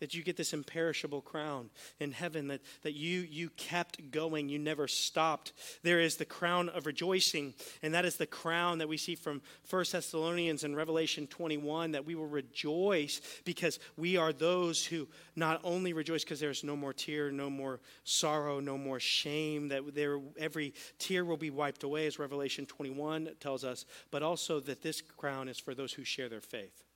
[0.00, 4.48] that you get this imperishable crown in heaven that, that you you kept going.
[4.48, 5.52] You never stopped.
[5.82, 9.42] There is the crown of rejoicing and that is the crown that we see from
[9.68, 15.60] 1 thessalonians and revelation 21 that we will rejoice because we are those who not
[15.64, 20.20] only rejoice because there's no more tear no more sorrow no more shame that there
[20.38, 25.00] every tear will be wiped away as revelation 21 tells us but also that this
[25.00, 26.87] crown is for those who share their faith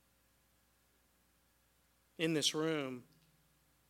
[2.18, 3.02] in this room,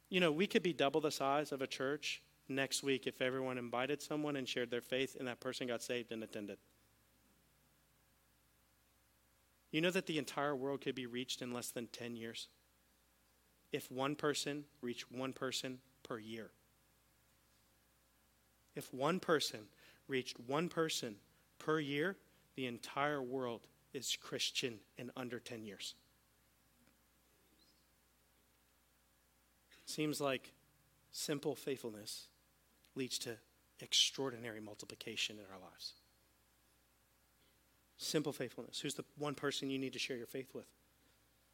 [0.09, 3.59] you know, we could be double the size of a church next week if everyone
[3.59, 6.59] invited someone and shared their faith and that person got saved and attended.
[9.71, 12.49] You know that the entire world could be reached in less than 10 years?
[13.73, 16.51] If one person reached one person per year.
[18.75, 19.61] If one person
[20.09, 21.17] reached one person
[21.59, 22.17] per year,
[22.55, 25.95] the entire world is Christian in under 10 years.
[29.93, 30.53] Seems like
[31.11, 32.29] simple faithfulness
[32.95, 33.37] leads to
[33.81, 35.93] extraordinary multiplication in our lives.
[37.99, 38.81] Simple faithfulness.
[38.81, 40.65] Who's the one person you need to share your faith with?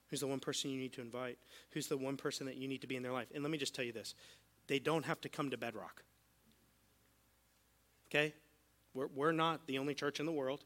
[0.07, 1.37] Who's the one person you need to invite?
[1.71, 3.27] Who's the one person that you need to be in their life?
[3.35, 4.15] And let me just tell you this
[4.69, 6.05] they don't have to come to bedrock.
[8.09, 8.33] Okay?
[8.95, 10.63] We're, we're not the only church in the world.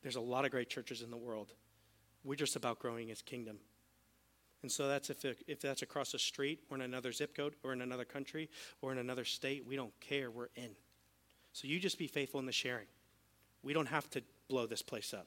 [0.00, 1.52] There's a lot of great churches in the world.
[2.24, 3.58] We're just about growing his kingdom.
[4.62, 7.54] And so that's if, it, if that's across the street or in another zip code
[7.62, 8.50] or in another country
[8.82, 10.30] or in another state, we don't care.
[10.30, 10.70] We're in.
[11.52, 12.86] So you just be faithful in the sharing.
[13.62, 15.26] We don't have to blow this place up.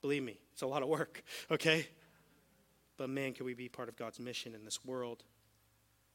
[0.00, 1.86] Believe me, it's a lot of work, okay?
[2.96, 5.24] But man, can we be part of God's mission in this world?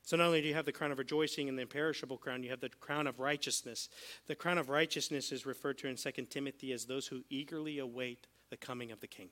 [0.04, 2.50] So not only do you have the crown of rejoicing and the imperishable crown, you
[2.50, 3.90] have the crown of righteousness.
[4.28, 8.28] The crown of righteousness is referred to in 2 Timothy as those who eagerly await
[8.50, 9.30] the coming of the king.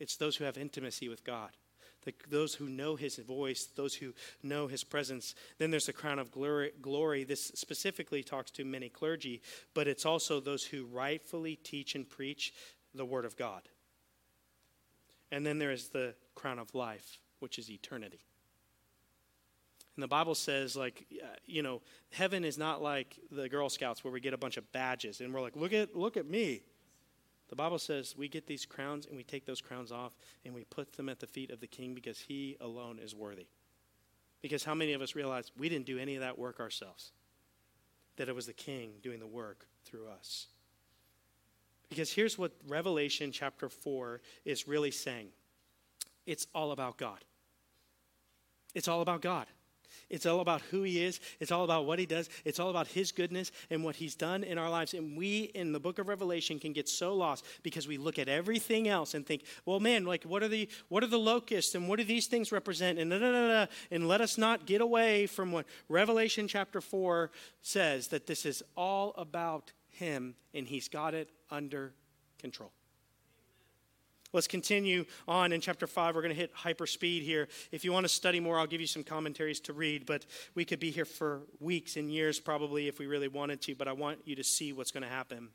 [0.00, 1.50] It's those who have intimacy with God,
[2.04, 5.34] the, those who know his voice, those who know his presence.
[5.58, 7.22] Then there's the crown of glory, glory.
[7.22, 9.42] This specifically talks to many clergy,
[9.74, 12.54] but it's also those who rightfully teach and preach
[12.94, 13.62] the word of God.
[15.30, 18.24] And then there is the crown of life, which is eternity.
[19.96, 24.02] And the Bible says, like, uh, you know, heaven is not like the Girl Scouts
[24.02, 26.62] where we get a bunch of badges and we're like, look at, look at me.
[27.50, 30.12] The Bible says we get these crowns and we take those crowns off
[30.44, 33.48] and we put them at the feet of the king because he alone is worthy.
[34.40, 37.10] Because how many of us realize we didn't do any of that work ourselves?
[38.16, 40.46] That it was the king doing the work through us.
[41.88, 45.28] Because here's what Revelation chapter 4 is really saying
[46.26, 47.24] it's all about God.
[48.76, 49.46] It's all about God.
[50.10, 51.20] It's all about who He is.
[51.38, 52.28] It's all about what He does.
[52.44, 54.92] It's all about His goodness and what He's done in our lives.
[54.92, 58.28] And we, in the book of Revelation, can get so lost because we look at
[58.28, 61.88] everything else and think, well, man, like, what are the, what are the locusts and
[61.88, 62.98] what do these things represent?
[62.98, 67.30] And, da, da, da, and let us not get away from what Revelation chapter 4
[67.62, 71.92] says that this is all about Him and He's got it under
[72.38, 72.72] control.
[74.32, 76.14] Let's continue on in chapter 5.
[76.14, 77.48] We're going to hit hyper speed here.
[77.72, 80.64] If you want to study more, I'll give you some commentaries to read, but we
[80.64, 83.92] could be here for weeks and years probably if we really wanted to, but I
[83.92, 85.48] want you to see what's going to happen.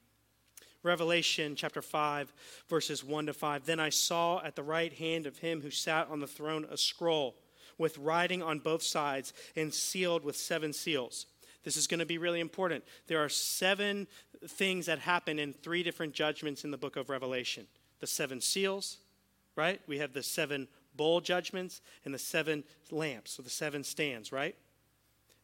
[0.83, 2.33] Revelation chapter 5,
[2.67, 3.65] verses 1 to 5.
[3.65, 6.77] Then I saw at the right hand of him who sat on the throne a
[6.77, 7.37] scroll
[7.77, 11.27] with writing on both sides and sealed with seven seals.
[11.63, 12.83] This is going to be really important.
[13.07, 14.07] There are seven
[14.45, 17.67] things that happen in three different judgments in the book of Revelation
[18.05, 18.97] the seven seals,
[19.55, 19.81] right?
[19.87, 24.55] We have the seven bowl judgments and the seven lamps, so the seven stands, right?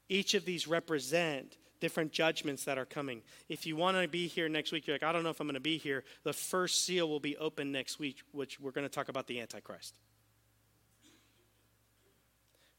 [0.10, 3.24] Each of these represent different judgments that are coming.
[3.50, 5.48] If you want to be here next week, you're like, I don't know if I'm
[5.48, 6.04] going to be here.
[6.22, 9.40] The first seal will be open next week, which we're going to talk about the
[9.42, 9.96] Antichrist.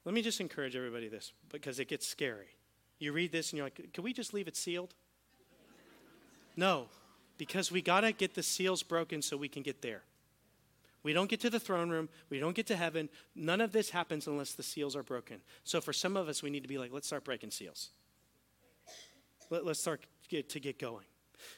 [0.05, 2.55] Let me just encourage everybody this because it gets scary.
[3.01, 4.95] You read this and you're like, can we just leave it sealed?
[6.55, 6.87] No,
[7.39, 10.03] because we got to get the seals broken so we can get there.
[11.03, 12.09] We don't get to the throne room.
[12.31, 13.09] We don't get to heaven.
[13.35, 15.41] None of this happens unless the seals are broken.
[15.65, 17.91] So for some of us, we need to be like, let's start breaking seals.
[19.51, 21.05] Let, us start get, to get going.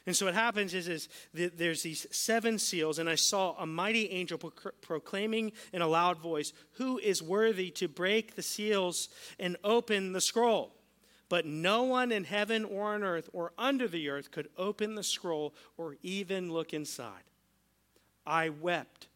[0.07, 4.09] And so what happens is, is there's these seven seals, and I saw a mighty
[4.09, 4.37] angel
[4.81, 9.09] proclaiming in a loud voice, Who is worthy to break the seals
[9.39, 10.73] and open the scroll?
[11.27, 15.03] But no one in heaven or on earth or under the earth could open the
[15.03, 17.23] scroll or even look inside.
[18.25, 19.07] I wept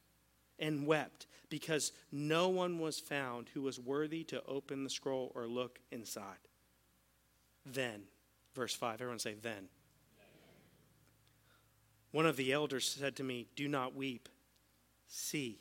[0.57, 5.47] and wept because no one was found who was worthy to open the scroll or
[5.47, 6.37] look inside.
[7.65, 8.03] Then,
[8.55, 9.69] verse 5, everyone say, then.
[12.11, 14.29] One of the elders said to me, Do not weep.
[15.07, 15.59] See.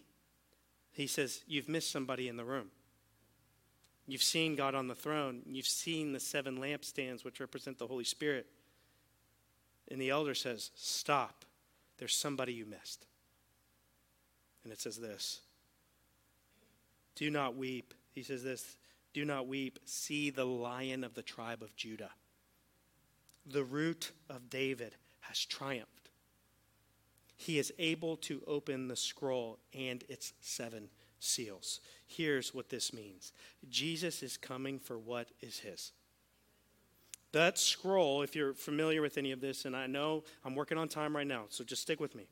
[0.93, 2.71] He says, You've missed somebody in the room.
[4.09, 5.43] You've seen God on the throne.
[5.47, 8.47] You've seen the seven lampstands, which represent the Holy Spirit.
[9.91, 11.45] And the elder says, Stop.
[11.99, 13.07] There's somebody you missed.
[14.65, 15.41] And it says this
[17.15, 17.93] Do not weep.
[18.15, 18.79] He says this
[19.13, 19.79] Do not weep.
[19.85, 22.13] See the lion of the tribe of Judah.
[23.45, 26.09] The root of David has triumphed.
[27.37, 31.81] He is able to open the scroll and its seven seals.
[32.07, 33.33] Here's what this means
[33.69, 35.93] Jesus is coming for what is his.
[37.33, 40.89] That scroll, if you're familiar with any of this, and I know I'm working on
[40.89, 42.27] time right now, so just stick with me.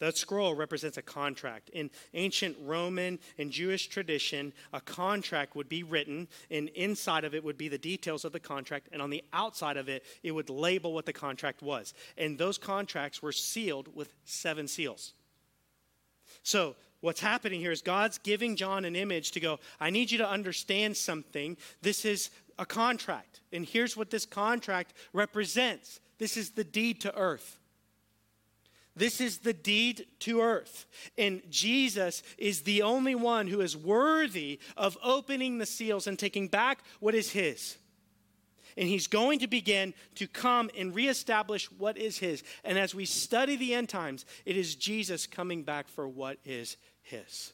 [0.00, 1.70] That scroll represents a contract.
[1.70, 7.44] In ancient Roman and Jewish tradition, a contract would be written, and inside of it
[7.44, 10.50] would be the details of the contract, and on the outside of it, it would
[10.50, 11.94] label what the contract was.
[12.18, 15.12] And those contracts were sealed with seven seals.
[16.42, 20.16] So what's happening here is God's giving John an image to go, I need you
[20.18, 21.58] to understand something.
[21.82, 23.40] This is a contract.
[23.52, 27.58] And here's what this contract represents this is the deed to earth.
[28.96, 30.86] This is the deed to earth.
[31.18, 36.48] And Jesus is the only one who is worthy of opening the seals and taking
[36.48, 37.76] back what is his
[38.76, 42.42] and he's going to begin to come and reestablish what is his.
[42.64, 46.76] And as we study the end times, it is Jesus coming back for what is
[47.04, 47.52] his.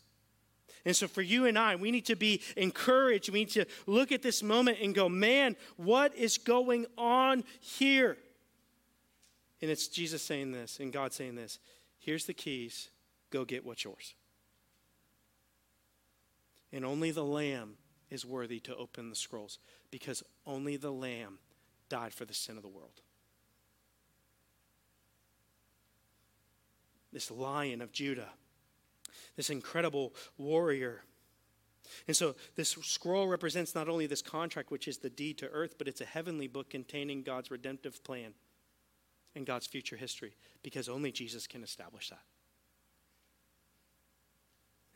[0.84, 3.28] And so, for you and I, we need to be encouraged.
[3.28, 8.16] We need to look at this moment and go, man, what is going on here?
[9.60, 11.58] And it's Jesus saying this and God saying this
[11.98, 12.88] here's the keys,
[13.30, 14.14] go get what's yours.
[16.72, 17.74] And only the Lamb
[18.10, 19.58] is worthy to open the scrolls
[19.90, 21.38] because only the Lamb
[21.88, 23.02] died for the sin of the world.
[27.12, 28.28] This lion of Judah,
[29.40, 31.02] this incredible warrior.
[32.06, 35.76] And so this scroll represents not only this contract, which is the deed to earth,
[35.78, 38.34] but it's a heavenly book containing God's redemptive plan
[39.34, 42.20] and God's future history, because only Jesus can establish that.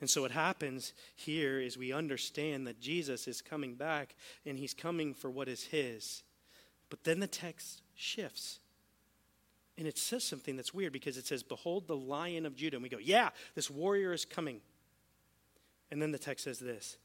[0.03, 4.15] And so, what happens here is we understand that Jesus is coming back
[4.45, 6.23] and he's coming for what is his.
[6.91, 8.59] But then the text shifts.
[9.77, 12.77] And it says something that's weird because it says, Behold the lion of Judah.
[12.77, 14.61] And we go, Yeah, this warrior is coming.
[15.91, 16.97] And then the text says this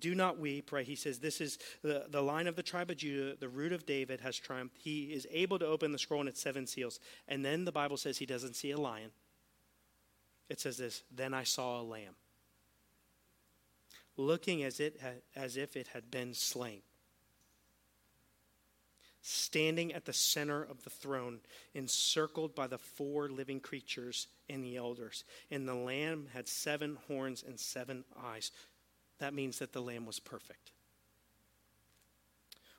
[0.00, 0.86] Do not weep, right?
[0.86, 3.86] He says, This is the, the line of the tribe of Judah, the root of
[3.86, 4.78] David has triumphed.
[4.78, 6.98] He is able to open the scroll and its seven seals.
[7.28, 9.10] And then the Bible says he doesn't see a lion.
[10.48, 12.16] It says this Then I saw a lamb,
[14.16, 15.00] looking as, it
[15.36, 16.82] as if it had been slain
[19.22, 21.38] standing at the center of the throne,
[21.74, 25.24] encircled by the four living creatures and the elders.
[25.50, 28.50] And the Lamb had seven horns and seven eyes.
[29.20, 30.72] That means that the Lamb was perfect,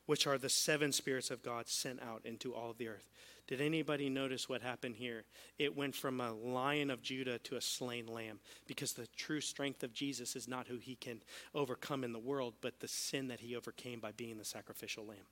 [0.06, 3.10] which are the seven spirits of God sent out into all the earth.
[3.48, 5.24] Did anybody notice what happened here?
[5.58, 9.84] It went from a lion of Judah to a slain lamb because the true strength
[9.84, 11.22] of Jesus is not who he can
[11.54, 15.26] overcome in the world, but the sin that he overcame by being the sacrificial lamb.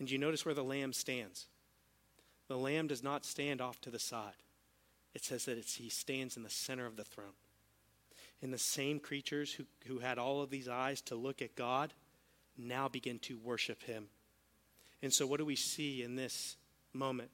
[0.00, 1.46] And you notice where the lamb stands?
[2.48, 4.42] The lamb does not stand off to the side.
[5.14, 7.36] It says that he stands in the center of the throne.
[8.42, 11.92] And the same creatures who, who had all of these eyes to look at God
[12.56, 14.06] now begin to worship him.
[15.02, 16.56] And so, what do we see in this
[16.94, 17.30] moment?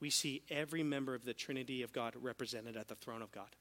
[0.00, 3.56] We see every member of the Trinity of God represented at the throne of God.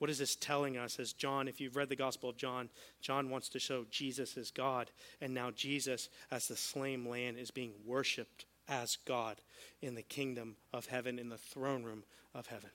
[0.00, 0.98] What is this telling us?
[0.98, 2.70] As John, if you've read the Gospel of John,
[3.02, 4.90] John wants to show Jesus as God,
[5.20, 9.42] and now Jesus, as the slain lamb, is being worshiped as God
[9.82, 12.70] in the kingdom of heaven, in the throne room of heaven.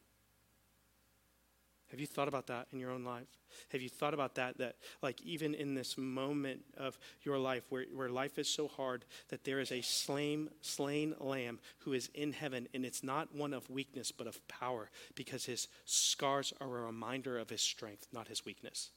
[1.95, 3.29] Have you thought about that in your own life?
[3.69, 4.57] Have you thought about that?
[4.57, 9.05] That, like, even in this moment of your life where, where life is so hard,
[9.29, 13.53] that there is a slain, slain lamb who is in heaven, and it's not one
[13.53, 18.27] of weakness, but of power, because his scars are a reminder of his strength, not
[18.27, 18.89] his weakness.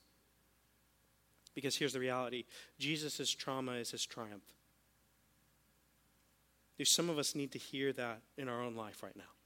[1.54, 2.46] Because here's the reality
[2.80, 4.42] Jesus' trauma is his triumph.
[6.82, 9.37] Some of us need to hear that in our own life right now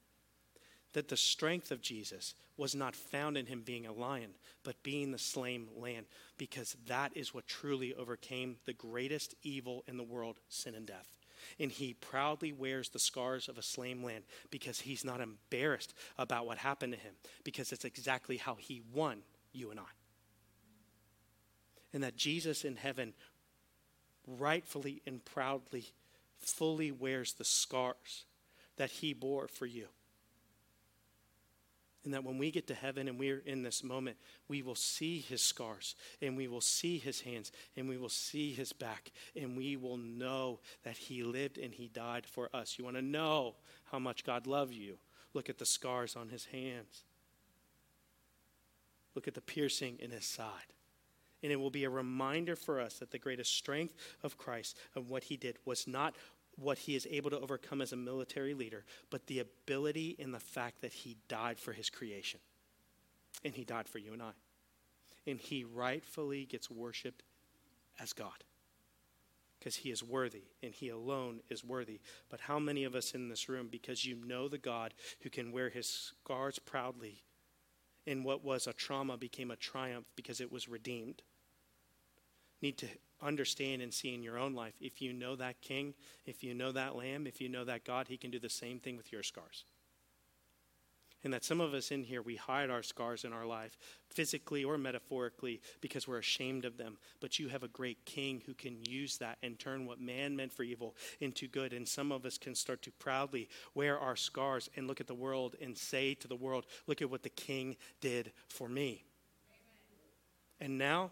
[0.93, 4.31] that the strength of Jesus was not found in him being a lion,
[4.63, 6.05] but being the slain lamb,
[6.37, 11.17] because that is what truly overcame the greatest evil in the world, sin and death.
[11.59, 16.45] And he proudly wears the scars of a slain lamb because he's not embarrassed about
[16.45, 19.19] what happened to him, because it's exactly how he won
[19.51, 19.91] you and I.
[21.91, 23.13] And that Jesus in heaven
[24.25, 25.87] rightfully and proudly,
[26.39, 28.25] fully wears the scars
[28.77, 29.87] that he bore for you.
[32.03, 34.17] And that when we get to heaven and we're in this moment,
[34.49, 38.51] we will see his scars and we will see his hands and we will see
[38.51, 42.75] his back and we will know that he lived and he died for us.
[42.77, 44.97] You want to know how much God loved you?
[45.33, 47.03] Look at the scars on his hands,
[49.15, 50.73] look at the piercing in his side.
[51.41, 55.09] And it will be a reminder for us that the greatest strength of Christ and
[55.09, 56.15] what he did was not
[56.55, 60.39] what he is able to overcome as a military leader, but the ability in the
[60.39, 62.39] fact that he died for his creation.
[63.43, 64.31] And he died for you and I.
[65.25, 67.23] And he rightfully gets worshiped
[67.99, 68.43] as God
[69.57, 71.99] because he is worthy and he alone is worthy.
[72.29, 75.51] But how many of us in this room, because you know the God who can
[75.51, 77.23] wear his scars proudly,
[78.05, 81.21] in what was a trauma became a triumph because it was redeemed,
[82.63, 82.87] need to
[83.21, 84.73] understand and see in your own life.
[84.81, 85.93] If you know that king,
[86.25, 88.79] if you know that lamb, if you know that God, he can do the same
[88.79, 89.65] thing with your scars.
[91.25, 93.77] And that some of us in here, we hide our scars in our life,
[94.09, 96.97] physically or metaphorically, because we're ashamed of them.
[97.21, 100.51] But you have a great king who can use that and turn what man meant
[100.51, 101.71] for evil into good.
[101.71, 105.15] And some of us can start to proudly wear our scars and look at the
[105.15, 109.05] world and say to the world, Look at what the king did for me.
[110.59, 110.59] Amen.
[110.59, 111.11] And now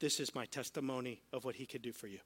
[0.00, 2.18] this is my testimony of what he could do for you.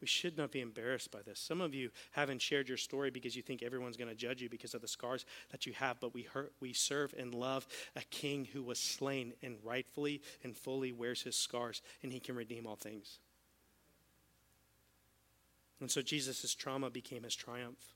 [0.00, 1.38] We should not be embarrassed by this.
[1.38, 4.48] Some of you haven't shared your story because you think everyone's going to judge you
[4.48, 7.66] because of the scars that you have, but we, hurt, we serve and love
[7.96, 12.34] a king who was slain and rightfully and fully wears his scars, and he can
[12.34, 13.18] redeem all things.
[15.80, 17.94] And so Jesus' trauma became his triumph.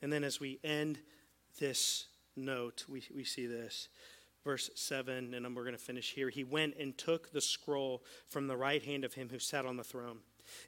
[0.00, 0.98] And then as we end
[1.58, 3.88] this note, we, we see this
[4.46, 6.30] verse 7, and we're going to finish here.
[6.30, 9.76] He went and took the scroll from the right hand of him who sat on
[9.76, 10.18] the throne.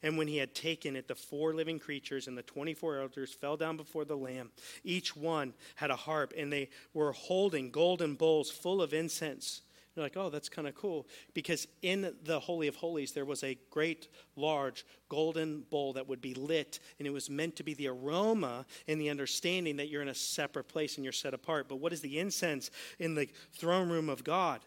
[0.02, 3.56] And when he had taken it, the four living creatures and the 24 elders fell
[3.56, 4.50] down before the Lamb.
[4.82, 9.62] Each one had a harp, and they were holding golden bowls full of incense.
[9.98, 11.08] You're like, oh, that's kind of cool.
[11.34, 16.20] Because in the Holy of Holies, there was a great, large golden bowl that would
[16.20, 20.02] be lit, and it was meant to be the aroma and the understanding that you're
[20.02, 21.68] in a separate place and you're set apart.
[21.68, 22.70] But what is the incense
[23.00, 24.60] in the throne room of God?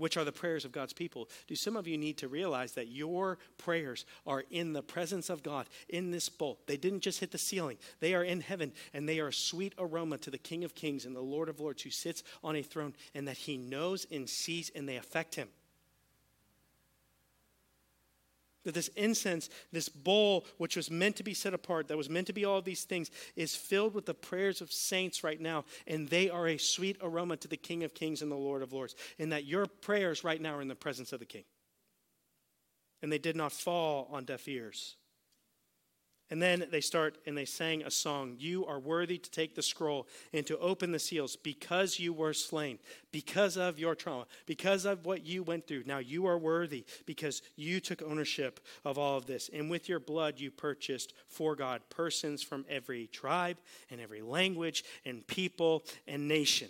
[0.00, 1.28] Which are the prayers of God's people.
[1.46, 5.42] Do some of you need to realize that your prayers are in the presence of
[5.42, 6.58] God in this bowl?
[6.66, 9.74] They didn't just hit the ceiling, they are in heaven, and they are a sweet
[9.78, 12.62] aroma to the King of Kings and the Lord of Lords who sits on a
[12.62, 15.48] throne, and that he knows and sees, and they affect him.
[18.64, 22.26] That this incense, this bowl, which was meant to be set apart, that was meant
[22.26, 25.64] to be all of these things, is filled with the prayers of saints right now,
[25.86, 28.72] and they are a sweet aroma to the King of Kings and the Lord of
[28.72, 28.94] Lords.
[29.18, 31.44] And that your prayers right now are in the presence of the King.
[33.02, 34.96] And they did not fall on deaf ears.
[36.30, 39.62] And then they start and they sang a song You are worthy to take the
[39.62, 42.78] scroll and to open the seals because you were slain,
[43.10, 45.84] because of your trauma, because of what you went through.
[45.86, 49.50] Now you are worthy because you took ownership of all of this.
[49.52, 53.58] And with your blood, you purchased for God persons from every tribe
[53.90, 56.68] and every language and people and nation.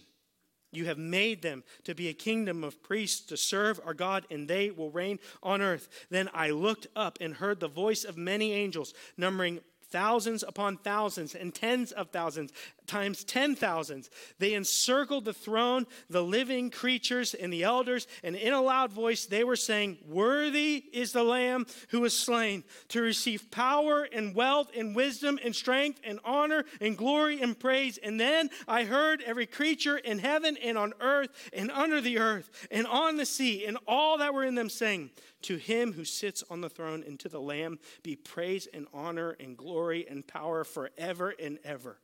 [0.73, 4.47] You have made them to be a kingdom of priests to serve our God, and
[4.47, 5.89] they will reign on earth.
[6.11, 9.61] Then I looked up and heard the voice of many angels, numbering
[9.91, 12.53] thousands upon thousands and tens of thousands
[12.91, 14.11] times ten thousands.
[14.39, 19.27] They encircled the throne, the living creatures, and the elders, and in a loud voice
[19.27, 24.71] they were saying, Worthy is the Lamb who was slain to receive power and wealth
[24.77, 27.99] and wisdom and strength and honor and glory and praise.
[27.99, 32.51] And then I heard every creature in heaven and on earth and under the earth
[32.71, 35.11] and on the sea and all that were in them saying,
[35.43, 39.37] to him who sits on the throne and to the Lamb be praise and honor
[39.41, 41.99] and glory and power forever and ever.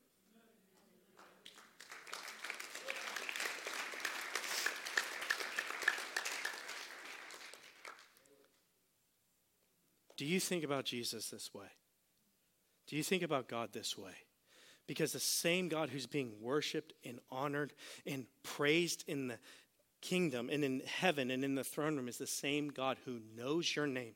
[10.17, 11.67] Do you think about Jesus this way?
[12.87, 14.13] Do you think about God this way?
[14.87, 17.73] Because the same God who's being worshiped and honored
[18.07, 19.39] and praised in the
[20.01, 23.75] kingdom and in heaven and in the throne room is the same God who knows
[23.75, 24.15] your name,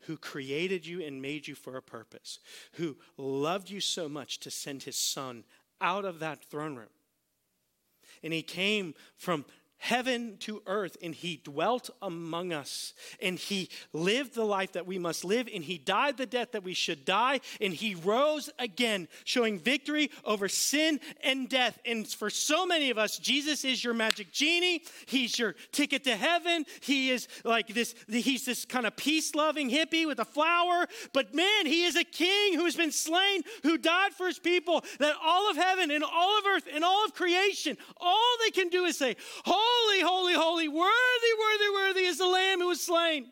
[0.00, 2.40] who created you and made you for a purpose,
[2.72, 5.44] who loved you so much to send his son
[5.80, 6.88] out of that throne room.
[8.22, 9.44] And he came from
[9.84, 12.94] heaven to earth, and he dwelt among us.
[13.20, 16.64] And he lived the life that we must live, and he died the death that
[16.64, 21.78] we should die, and he rose again, showing victory over sin and death.
[21.84, 24.82] And for so many of us, Jesus is your magic genie.
[25.04, 26.64] He's your ticket to heaven.
[26.80, 30.86] He is like this, he's this kind of peace loving hippie with a flower.
[31.12, 34.82] But man, he is a king who has been slain, who died for his people,
[34.98, 38.70] that all of heaven and all of earth and all of creation, all they can
[38.70, 42.80] do is say, Holy, holy, holy, holy, worthy, worthy, worthy is the Lamb who was
[42.80, 43.26] slain.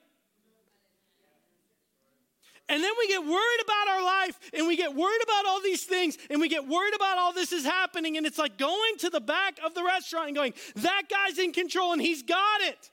[2.68, 5.84] And then we get worried about our life and we get worried about all these
[5.84, 8.16] things and we get worried about all this is happening.
[8.16, 11.52] And it's like going to the back of the restaurant and going, that guy's in
[11.52, 12.90] control and he's got it.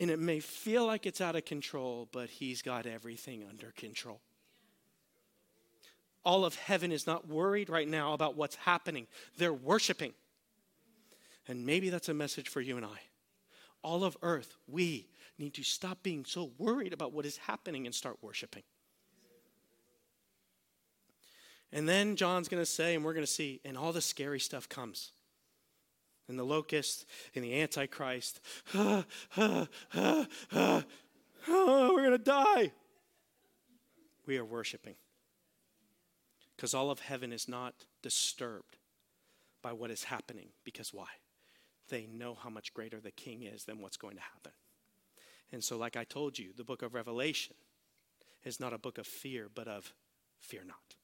[0.00, 4.20] And it may feel like it's out of control, but he's got everything under control.
[6.24, 9.06] All of heaven is not worried right now about what's happening,
[9.36, 10.14] they're worshiping.
[11.48, 13.00] And maybe that's a message for you and I.
[13.82, 17.94] All of earth, we need to stop being so worried about what is happening and
[17.94, 18.62] start worshiping.
[21.72, 24.38] And then John's going to say, and we're going to see, and all the scary
[24.38, 25.12] stuff comes.
[26.28, 28.40] And the locust and the antichrist.
[28.74, 29.04] Ah,
[29.36, 30.84] ah, ah, ah,
[31.48, 32.72] we're going to die.
[34.26, 34.94] We are worshiping.
[36.54, 38.76] Because all of heaven is not disturbed
[39.62, 40.50] by what is happening.
[40.64, 41.08] Because why?
[41.92, 44.52] They know how much greater the king is than what's going to happen.
[45.52, 47.54] And so, like I told you, the book of Revelation
[48.44, 49.92] is not a book of fear, but of
[50.40, 50.96] fear not.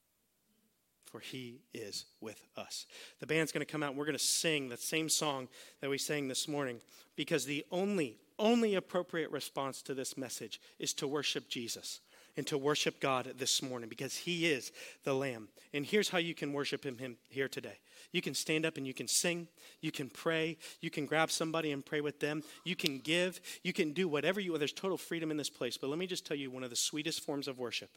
[1.04, 2.86] For he is with us.
[3.20, 5.48] The band's going to come out and we're going to sing that same song
[5.80, 6.80] that we sang this morning
[7.16, 12.00] because the only, only appropriate response to this message is to worship Jesus
[12.38, 14.70] and to worship God this morning because He is
[15.02, 15.48] the Lamb.
[15.74, 17.80] And here's how you can worship Him, him here today.
[18.12, 19.48] You can stand up and you can sing,
[19.80, 23.72] you can pray, you can grab somebody and pray with them, you can give, you
[23.72, 24.60] can do whatever you want.
[24.60, 25.76] There's total freedom in this place.
[25.76, 27.90] But let me just tell you one of the sweetest forms of worship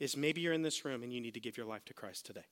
[0.00, 2.24] is maybe you're in this room and you need to give your life to Christ
[2.24, 2.46] today.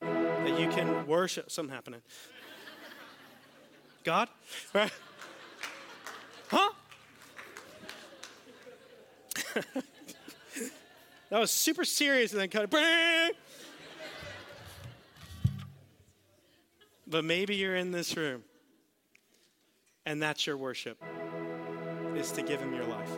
[0.00, 2.00] That you can worship, something happening.
[4.04, 4.30] God,
[4.74, 4.90] right?
[6.48, 6.70] huh?
[11.30, 13.36] that was super serious and then cut it.
[17.06, 18.44] But maybe you're in this room
[20.04, 21.02] and that's your worship
[22.16, 23.10] is to give him your life.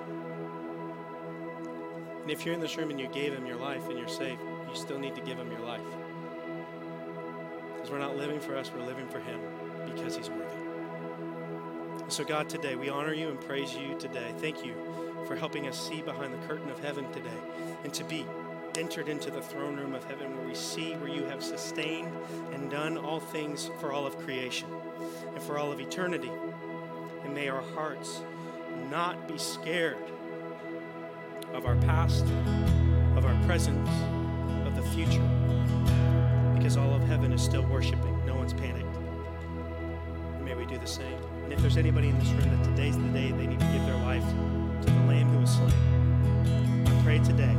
[2.22, 4.40] And if you're in this room and you gave him your life and you're saved,
[4.68, 5.80] you still need to give him your life.
[7.74, 9.40] Because we're not living for us, we're living for him
[9.86, 10.44] because he's worthy.
[12.08, 14.32] So, God, today we honor you and praise you today.
[14.38, 17.30] Thank you for helping us see behind the curtain of heaven today
[17.84, 18.24] and to be
[18.78, 22.12] entered into the throne room of heaven where we see where you have sustained
[22.52, 24.68] and done all things for all of creation
[25.34, 26.30] and for all of eternity.
[27.24, 28.22] And may our hearts
[28.90, 29.96] not be scared
[31.52, 32.24] of our past,
[33.16, 33.88] of our present,
[34.66, 35.26] of the future,
[36.56, 38.24] because all of heaven is still worshiping.
[38.24, 38.86] No one's panicked.
[40.44, 41.18] May we do the same.
[41.44, 43.84] And if there's anybody in this room that today's the day they need to give
[43.84, 44.24] their life
[44.80, 47.56] to the Lamb who was slain, I pray today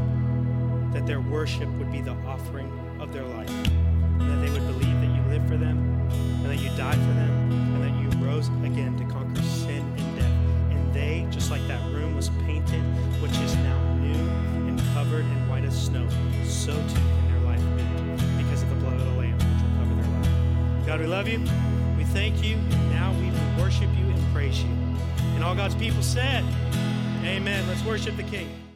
[0.93, 4.99] that their worship would be the offering of their life, and that they would believe
[5.01, 5.77] that you live for them,
[6.11, 10.15] and that you died for them, and that you rose again to conquer sin and
[10.17, 10.31] death.
[10.71, 12.81] And they, just like that room was painted,
[13.21, 14.29] which is now new
[14.67, 16.07] and covered in white as snow,
[16.45, 17.83] so too in their life be,
[18.43, 20.85] because of the blood of the Lamb, which will cover their life.
[20.85, 21.39] God, we love you.
[21.97, 22.55] We thank you.
[22.55, 24.69] And now we worship you and praise you.
[25.35, 26.43] And all God's people said,
[27.25, 27.67] Amen.
[27.67, 28.70] Let's worship the King.